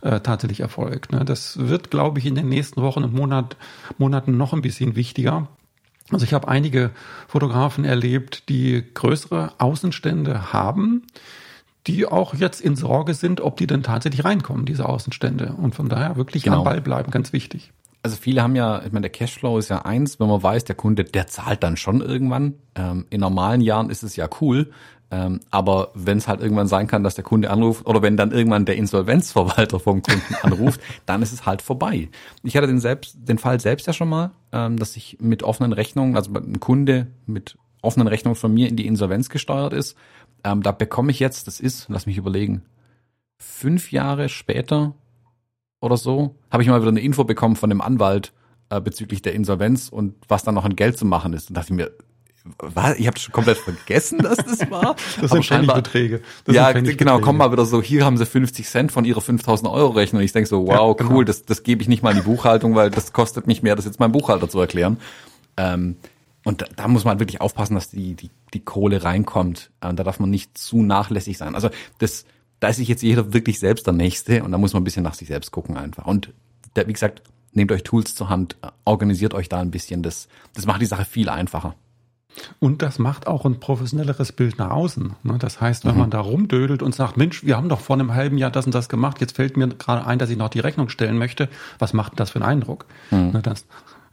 äh, 0.01 0.21
tatsächlich 0.21 0.61
erfolgt. 0.61 1.13
Ne? 1.13 1.25
Das 1.27 1.59
wird, 1.59 1.91
glaube 1.91 2.19
ich, 2.19 2.27
in 2.27 2.35
den 2.35 2.49
nächsten 2.49 2.81
Wochen 2.81 3.05
und 3.05 3.13
Monat, 3.13 3.57
Monaten 3.99 4.39
noch 4.39 4.55
ein 4.55 4.63
bisschen 4.63 4.97
wichtiger. 4.97 5.49
Also 6.11 6.25
ich 6.25 6.33
habe 6.33 6.49
einige 6.49 6.93
Fotografen 7.29 7.85
erlebt, 7.85 8.49
die 8.49 8.85
größere 8.95 9.53
Außenstände 9.59 10.53
haben, 10.53 11.03
die 11.87 12.07
auch 12.07 12.35
jetzt 12.35 12.61
in 12.61 12.77
Sorge 12.77 13.15
sind, 13.15 13.41
ob 13.41 13.57
die 13.57 13.67
denn 13.67 13.83
tatsächlich 13.83 14.25
reinkommen, 14.25 14.67
diese 14.67 14.89
Außenstände. 14.89 15.55
Und 15.57 15.75
von 15.75 15.89
daher 15.89 16.17
wirklich 16.17 16.43
genau. 16.43 16.59
am 16.59 16.65
Ball 16.65 16.81
bleiben, 16.81 17.11
ganz 17.11 17.33
wichtig. 17.33 17.73
Also 18.03 18.17
viele 18.17 18.43
haben 18.43 18.55
ja, 18.55 18.83
ich 18.85 18.93
meine, 18.93 19.03
der 19.03 19.11
Cashflow 19.11 19.59
ist 19.59 19.69
ja 19.69 19.85
eins, 19.85 20.21
wenn 20.21 20.29
man 20.29 20.43
weiß, 20.43 20.65
der 20.65 20.77
Kunde, 20.77 21.05
der 21.05 21.27
zahlt 21.27 21.63
dann 21.63 21.77
schon 21.77 22.01
irgendwann. 22.01 22.55
Ähm, 22.75 23.07
in 23.11 23.21
normalen 23.21 23.61
Jahren 23.61 23.91
ist 23.91 24.03
es 24.03 24.17
ja 24.17 24.29
cool. 24.41 24.71
Ähm, 25.11 25.41
aber 25.51 25.93
wenn 25.95 26.19
es 26.19 26.27
halt 26.27 26.41
irgendwann 26.41 26.67
sein 26.67 26.89
kann, 26.89 27.05
dass 27.05 27.15
der 27.15 27.23
Kunde 27.23 27.51
anruft 27.51 27.87
oder 27.87 28.03
wenn 28.03 28.17
dann 28.17 28.33
irgendwann 28.33 28.65
der 28.65 28.77
Insolvenzverwalter 28.77 29.79
vom 29.79 30.03
Kunden 30.03 30.35
anruft, 30.43 30.81
dann 31.05 31.23
ist 31.23 31.33
es 31.33 31.47
halt 31.47 31.63
vorbei. 31.63 32.09
Ich 32.43 32.57
hatte 32.57 32.67
den 32.67 32.81
selbst, 32.81 33.17
den 33.17 33.39
Fall 33.39 33.61
selbst 33.61 33.87
ja 33.87 33.93
schon 33.93 34.09
mal, 34.09 34.33
ähm, 34.51 34.77
dass 34.79 34.97
ich 34.97 35.19
mit 35.21 35.45
offenen 35.45 35.73
Rechnungen, 35.73 36.17
also 36.17 36.33
ein 36.35 36.59
Kunde 36.59 37.09
mit 37.27 37.57
offenen 37.83 38.09
Rechnungen 38.09 38.35
von 38.35 38.53
mir 38.53 38.69
in 38.69 38.77
die 38.77 38.87
Insolvenz 38.87 39.29
gesteuert 39.29 39.73
ist 39.73 39.97
ähm, 40.47 40.63
da 40.63 40.71
bekomme 40.71 41.11
ich 41.11 41.19
jetzt, 41.19 41.49
das 41.49 41.59
ist, 41.59 41.87
lass 41.89 42.07
mich 42.07 42.19
überlegen, 42.19 42.63
fünf 43.37 43.91
Jahre 43.91 44.29
später 44.29 44.95
oder 45.81 45.97
so, 45.97 46.37
habe 46.53 46.63
ich 46.63 46.69
mal 46.69 46.81
wieder 46.81 46.91
eine 46.91 47.01
Info 47.01 47.25
bekommen 47.25 47.57
von 47.57 47.69
dem 47.69 47.81
Anwalt 47.81 48.33
äh, 48.71 48.81
bezüglich 48.81 49.23
der 49.23 49.35
Insolvenz 49.35 49.89
und 49.89 50.15
was 50.29 50.45
dann 50.45 50.55
noch 50.55 50.65
an 50.65 50.77
Geld 50.77 50.97
zu 50.97 51.05
machen 51.05 51.33
ist. 51.33 51.51
Und 51.51 51.57
dachte 51.57 51.73
ich 51.73 51.77
mir, 51.77 51.91
was? 52.59 52.97
Ich 52.97 53.09
habe 53.09 53.19
schon 53.19 53.33
komplett 53.33 53.59
vergessen, 53.59 54.21
dass 54.21 54.37
das 54.37 54.71
war. 54.71 54.95
Das 55.21 55.33
sind 55.33 55.45
scheinbar 55.45 55.83
Beträge. 55.83 56.21
ja, 56.47 56.71
genau, 56.71 57.19
kommen 57.19 57.39
mal 57.39 57.51
wieder 57.51 57.67
so, 57.67 57.83
hier 57.83 58.05
haben 58.05 58.17
sie 58.17 58.25
50 58.25 58.69
Cent 58.69 58.93
von 58.93 59.05
ihrer 59.05 59.21
5000 59.21 59.69
Euro 59.69 59.91
Rechnung. 59.91 60.23
Ich 60.23 60.31
denke 60.31 60.49
so, 60.49 60.65
wow, 60.65 60.97
ja, 60.97 61.05
genau. 61.05 61.17
cool, 61.17 61.25
das, 61.25 61.45
das 61.45 61.65
gebe 61.65 61.83
ich 61.83 61.89
nicht 61.89 62.05
mal 62.05 62.11
in 62.11 62.19
die 62.19 62.23
Buchhaltung, 62.23 62.77
weil 62.77 62.91
das 62.91 63.13
kostet 63.13 63.49
mich 63.49 63.65
mehr, 63.65 63.75
das 63.75 63.85
jetzt 63.85 63.99
meinem 63.99 64.13
Buchhalter 64.13 64.49
zu 64.49 64.61
erklären. 64.61 64.99
Ähm, 65.57 65.97
und 66.47 66.63
da, 66.63 66.67
da 66.77 66.87
muss 66.87 67.03
man 67.03 67.11
halt 67.11 67.19
wirklich 67.19 67.41
aufpassen, 67.41 67.75
dass 67.75 67.91
die, 67.91 68.15
die, 68.15 68.31
die 68.55 68.61
Kohle 68.61 69.03
reinkommt. 69.03 69.73
Und 69.81 69.99
da 69.99 70.05
darf 70.05 70.21
man 70.21 70.31
nicht 70.31 70.57
zu 70.57 70.81
nachlässig 70.81 71.39
sein. 71.39 71.57
Also 71.57 71.71
das, 71.99 72.25
da 72.61 72.69
ist 72.69 72.77
sich 72.77 72.87
jetzt 72.87 73.03
jeder 73.03 73.33
wirklich 73.33 73.59
selbst 73.59 73.85
der 73.85 73.95
Nächste 73.95 74.45
und 74.45 74.53
da 74.53 74.59
muss 74.59 74.73
man 74.73 74.83
ein 74.83 74.85
bisschen 74.85 75.03
nach 75.03 75.15
sich 75.15 75.27
selbst 75.27 75.51
gucken 75.51 75.77
einfach. 75.77 76.07
Und 76.07 76.33
da, 76.75 76.87
wie 76.87 76.93
gesagt, 76.93 77.23
nehmt 77.51 77.73
euch 77.73 77.83
Tools 77.83 78.15
zur 78.15 78.29
Hand, 78.29 78.57
organisiert 78.85 79.35
euch 79.35 79.49
da 79.49 79.59
ein 79.59 79.73
bisschen. 79.73 80.05
Das, 80.05 80.29
das 80.55 80.67
macht 80.67 80.81
die 80.81 80.87
Sache 80.87 81.05
viel 81.05 81.29
einfacher. 81.29 81.75
Und 82.61 82.81
das 82.81 83.01
macht 83.01 83.27
auch 83.27 83.45
ein 83.45 83.59
professionelleres 83.59 84.31
Bild 84.31 84.57
nach 84.57 84.71
außen. 84.71 85.17
Ne? 85.25 85.39
Das 85.41 85.61
heißt, 85.61 85.85
wenn 85.85 85.95
mhm. 85.95 86.01
man 86.01 86.11
da 86.11 86.21
rumdödelt 86.21 86.81
und 86.81 86.95
sagt, 86.95 87.17
Mensch, 87.17 87.43
wir 87.43 87.57
haben 87.57 87.69
doch 87.69 87.81
vor 87.81 87.97
einem 87.97 88.15
halben 88.15 88.39
Jahr 88.39 88.53
das 88.53 88.67
und 88.67 88.75
das 88.75 88.89
gemacht, 88.89 89.21
jetzt 89.21 89.35
fällt 89.35 89.57
mir 89.57 89.67
gerade 89.67 90.07
ein, 90.07 90.21
dass 90.21 90.31
ich 90.31 90.37
noch 90.37 90.51
die 90.51 90.61
Rechnung 90.61 90.91
stellen 90.91 91.19
möchte, 91.19 91.49
was 91.81 91.93
macht 91.93 92.21
das 92.21 92.31
für 92.31 92.37
einen 92.37 92.49
Eindruck? 92.49 92.87
Mhm. 93.11 93.33
Ne, 93.33 93.43
das, 93.43 93.67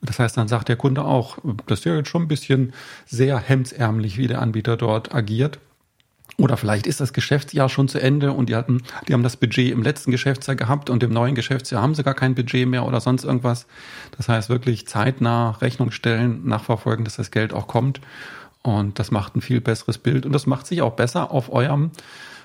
das 0.04 0.20
heißt, 0.20 0.38
dann 0.38 0.48
sagt 0.48 0.70
der 0.70 0.76
Kunde 0.76 1.04
auch, 1.04 1.38
das 1.68 1.80
ist 1.80 1.86
ja 1.86 1.96
jetzt 1.96 2.10
schon 2.10 2.24
ein 2.24 2.28
bisschen 2.28 2.74
sehr 3.06 3.38
hemdsärmlich, 3.38 4.18
wie 4.18 4.28
der 4.28 4.42
Anbieter 4.42 4.78
dort 4.78 5.14
agiert. 5.14 5.60
Oder 6.38 6.58
vielleicht 6.58 6.88
ist 6.88 7.00
das 7.00 7.14
Geschäftsjahr 7.14 7.70
schon 7.70 7.88
zu 7.88 8.00
Ende 8.00 8.34
und 8.34 8.50
die 8.50 8.56
hatten, 8.56 8.82
die 9.08 9.14
haben 9.14 9.22
das 9.22 9.38
Budget 9.38 9.72
im 9.72 9.84
letzten 9.84 10.10
Geschäftsjahr 10.10 10.56
gehabt 10.56 10.90
und 10.90 11.04
im 11.04 11.12
neuen 11.12 11.36
Geschäftsjahr 11.36 11.82
haben 11.82 11.94
sie 11.94 12.04
gar 12.04 12.16
kein 12.16 12.34
Budget 12.34 12.68
mehr 12.68 12.86
oder 12.86 13.00
sonst 13.02 13.24
irgendwas. 13.24 13.68
Das 14.18 14.30
heißt 14.30 14.50
wirklich 14.50 14.88
zeitnah 14.88 15.52
Rechnung 15.52 15.92
stellen, 15.92 16.46
nachverfolgen, 16.48 17.06
dass 17.06 17.18
das 17.18 17.30
Geld 17.30 17.54
auch 17.54 17.68
kommt. 17.68 18.02
Und 18.64 18.98
das 18.98 19.12
macht 19.12 19.36
ein 19.36 19.42
viel 19.42 19.62
besseres 19.62 19.98
Bild 20.00 20.26
und 20.26 20.32
das 20.32 20.48
macht 20.48 20.66
sich 20.66 20.82
auch 20.82 20.94
besser 20.94 21.32
auf 21.32 21.52
eurem 21.52 21.92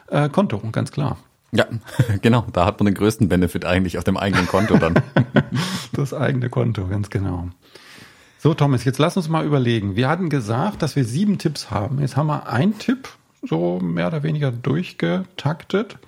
äh, 0.08 0.28
Konto, 0.28 0.58
ganz 0.70 0.92
klar. 0.92 1.16
Ja, 1.52 1.66
genau. 2.22 2.46
Da 2.52 2.66
hat 2.66 2.78
man 2.80 2.86
den 2.86 2.94
größten 2.94 3.28
Benefit 3.28 3.64
eigentlich 3.64 3.98
auf 3.98 4.04
dem 4.04 4.16
eigenen 4.16 4.46
Konto 4.46 4.76
dann. 4.76 4.94
das 5.92 6.12
eigene 6.12 6.50
Konto, 6.50 6.86
ganz 6.86 7.10
genau. 7.10 7.48
So, 8.38 8.54
Thomas, 8.54 8.84
jetzt 8.84 8.98
lass 8.98 9.16
uns 9.16 9.28
mal 9.28 9.44
überlegen. 9.44 9.96
Wir 9.96 10.08
hatten 10.08 10.28
gesagt, 10.28 10.82
dass 10.82 10.94
wir 10.94 11.04
sieben 11.04 11.38
Tipps 11.38 11.70
haben. 11.70 12.00
Jetzt 12.00 12.16
haben 12.16 12.28
wir 12.28 12.48
einen 12.48 12.78
Tipp 12.78 13.08
so 13.42 13.80
mehr 13.80 14.08
oder 14.08 14.22
weniger 14.22 14.52
durchgetaktet. 14.52 15.98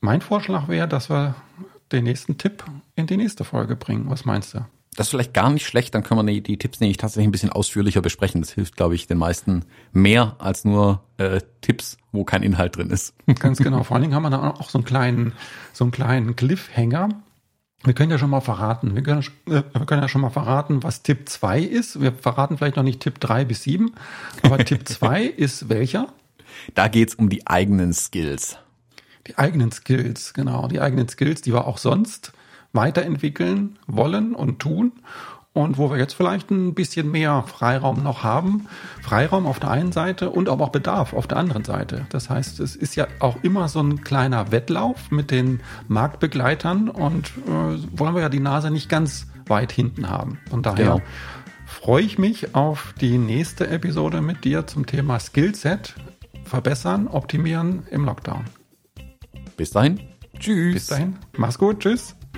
Mein 0.00 0.20
Vorschlag 0.20 0.68
wäre, 0.68 0.88
dass 0.88 1.10
wir 1.10 1.34
den 1.92 2.04
nächsten 2.04 2.38
Tipp 2.38 2.64
in 2.94 3.06
die 3.06 3.16
nächste 3.16 3.44
Folge 3.44 3.76
bringen. 3.76 4.08
Was 4.08 4.24
meinst 4.24 4.54
du? 4.54 4.64
Das 4.96 5.06
ist 5.06 5.10
vielleicht 5.10 5.34
gar 5.34 5.50
nicht 5.50 5.66
schlecht, 5.66 5.94
dann 5.94 6.02
können 6.02 6.26
wir 6.26 6.32
die, 6.32 6.42
die 6.42 6.56
Tipps 6.56 6.80
nämlich 6.80 6.96
tatsächlich 6.96 7.28
ein 7.28 7.32
bisschen 7.32 7.52
ausführlicher 7.52 8.00
besprechen. 8.00 8.40
Das 8.40 8.50
hilft, 8.52 8.76
glaube 8.76 8.94
ich, 8.94 9.06
den 9.06 9.18
meisten 9.18 9.64
mehr 9.92 10.36
als 10.38 10.64
nur 10.64 11.02
äh, 11.18 11.40
Tipps, 11.60 11.98
wo 12.12 12.24
kein 12.24 12.42
Inhalt 12.42 12.76
drin 12.76 12.90
ist. 12.90 13.14
Ganz 13.38 13.58
genau. 13.58 13.82
Vor 13.82 13.94
allen 13.94 14.02
Dingen 14.02 14.14
haben 14.14 14.22
wir 14.22 14.30
da 14.30 14.50
auch 14.50 14.70
so 14.70 14.78
einen 14.78 14.86
kleinen, 14.86 15.32
so 15.74 15.84
einen 15.84 15.92
kleinen 15.92 16.34
Cliffhanger. 16.34 17.10
Wir 17.84 17.92
können 17.92 18.10
ja 18.10 18.18
schon 18.18 18.30
mal 18.30 18.40
verraten, 18.40 18.96
wir 18.96 19.02
können, 19.02 19.20
äh, 19.46 19.62
wir 19.72 19.86
können 19.86 20.02
ja 20.02 20.08
schon 20.08 20.22
mal 20.22 20.30
verraten, 20.30 20.82
was 20.82 21.02
Tipp 21.02 21.28
2 21.28 21.60
ist. 21.60 22.00
Wir 22.00 22.12
verraten 22.12 22.56
vielleicht 22.56 22.76
noch 22.76 22.82
nicht 22.82 23.00
Tipp 23.00 23.20
3 23.20 23.44
bis 23.44 23.62
7, 23.64 23.92
aber 24.42 24.64
Tipp 24.64 24.88
2 24.88 25.24
ist 25.24 25.68
welcher? 25.68 26.08
Da 26.74 26.88
geht's 26.88 27.14
um 27.14 27.28
die 27.28 27.46
eigenen 27.46 27.92
Skills. 27.92 28.56
Die 29.26 29.36
eigenen 29.36 29.72
Skills, 29.72 30.32
genau. 30.34 30.68
Die 30.68 30.80
eigenen 30.80 31.08
Skills, 31.08 31.42
die 31.42 31.52
wir 31.52 31.66
auch 31.66 31.78
sonst 31.78 32.32
weiterentwickeln 32.76 33.78
wollen 33.86 34.34
und 34.34 34.58
tun 34.60 34.92
und 35.56 35.78
wo 35.78 35.90
wir 35.90 35.96
jetzt 35.96 36.12
vielleicht 36.12 36.50
ein 36.50 36.74
bisschen 36.74 37.10
mehr 37.10 37.42
Freiraum 37.46 38.02
noch 38.02 38.22
haben. 38.22 38.66
Freiraum 39.00 39.46
auf 39.46 39.58
der 39.58 39.70
einen 39.70 39.90
Seite 39.90 40.28
und 40.28 40.50
aber 40.50 40.66
auch 40.66 40.70
Bedarf 40.70 41.14
auf 41.14 41.26
der 41.26 41.38
anderen 41.38 41.64
Seite. 41.64 42.06
Das 42.10 42.28
heißt, 42.28 42.60
es 42.60 42.76
ist 42.76 42.94
ja 42.94 43.06
auch 43.20 43.42
immer 43.42 43.68
so 43.68 43.80
ein 43.80 44.02
kleiner 44.02 44.52
Wettlauf 44.52 45.10
mit 45.10 45.30
den 45.30 45.60
Marktbegleitern 45.88 46.90
und 46.90 47.32
äh, 47.46 47.98
wollen 47.98 48.14
wir 48.14 48.20
ja 48.20 48.28
die 48.28 48.40
Nase 48.40 48.70
nicht 48.70 48.90
ganz 48.90 49.28
weit 49.46 49.72
hinten 49.72 50.10
haben. 50.10 50.38
Von 50.50 50.62
daher 50.62 50.84
genau. 50.84 51.02
freue 51.64 52.02
ich 52.02 52.18
mich 52.18 52.54
auf 52.54 52.92
die 53.00 53.16
nächste 53.16 53.66
Episode 53.68 54.20
mit 54.20 54.44
dir 54.44 54.66
zum 54.66 54.84
Thema 54.84 55.18
Skillset 55.18 55.94
verbessern, 56.44 57.08
optimieren 57.08 57.84
im 57.90 58.04
Lockdown. 58.04 58.44
Bis 59.56 59.70
dahin. 59.70 60.00
Tschüss. 60.38 60.74
Bis 60.74 60.86
dahin. 60.88 61.16
Mach's 61.38 61.58
gut. 61.58 61.80
Tschüss. 61.80 62.14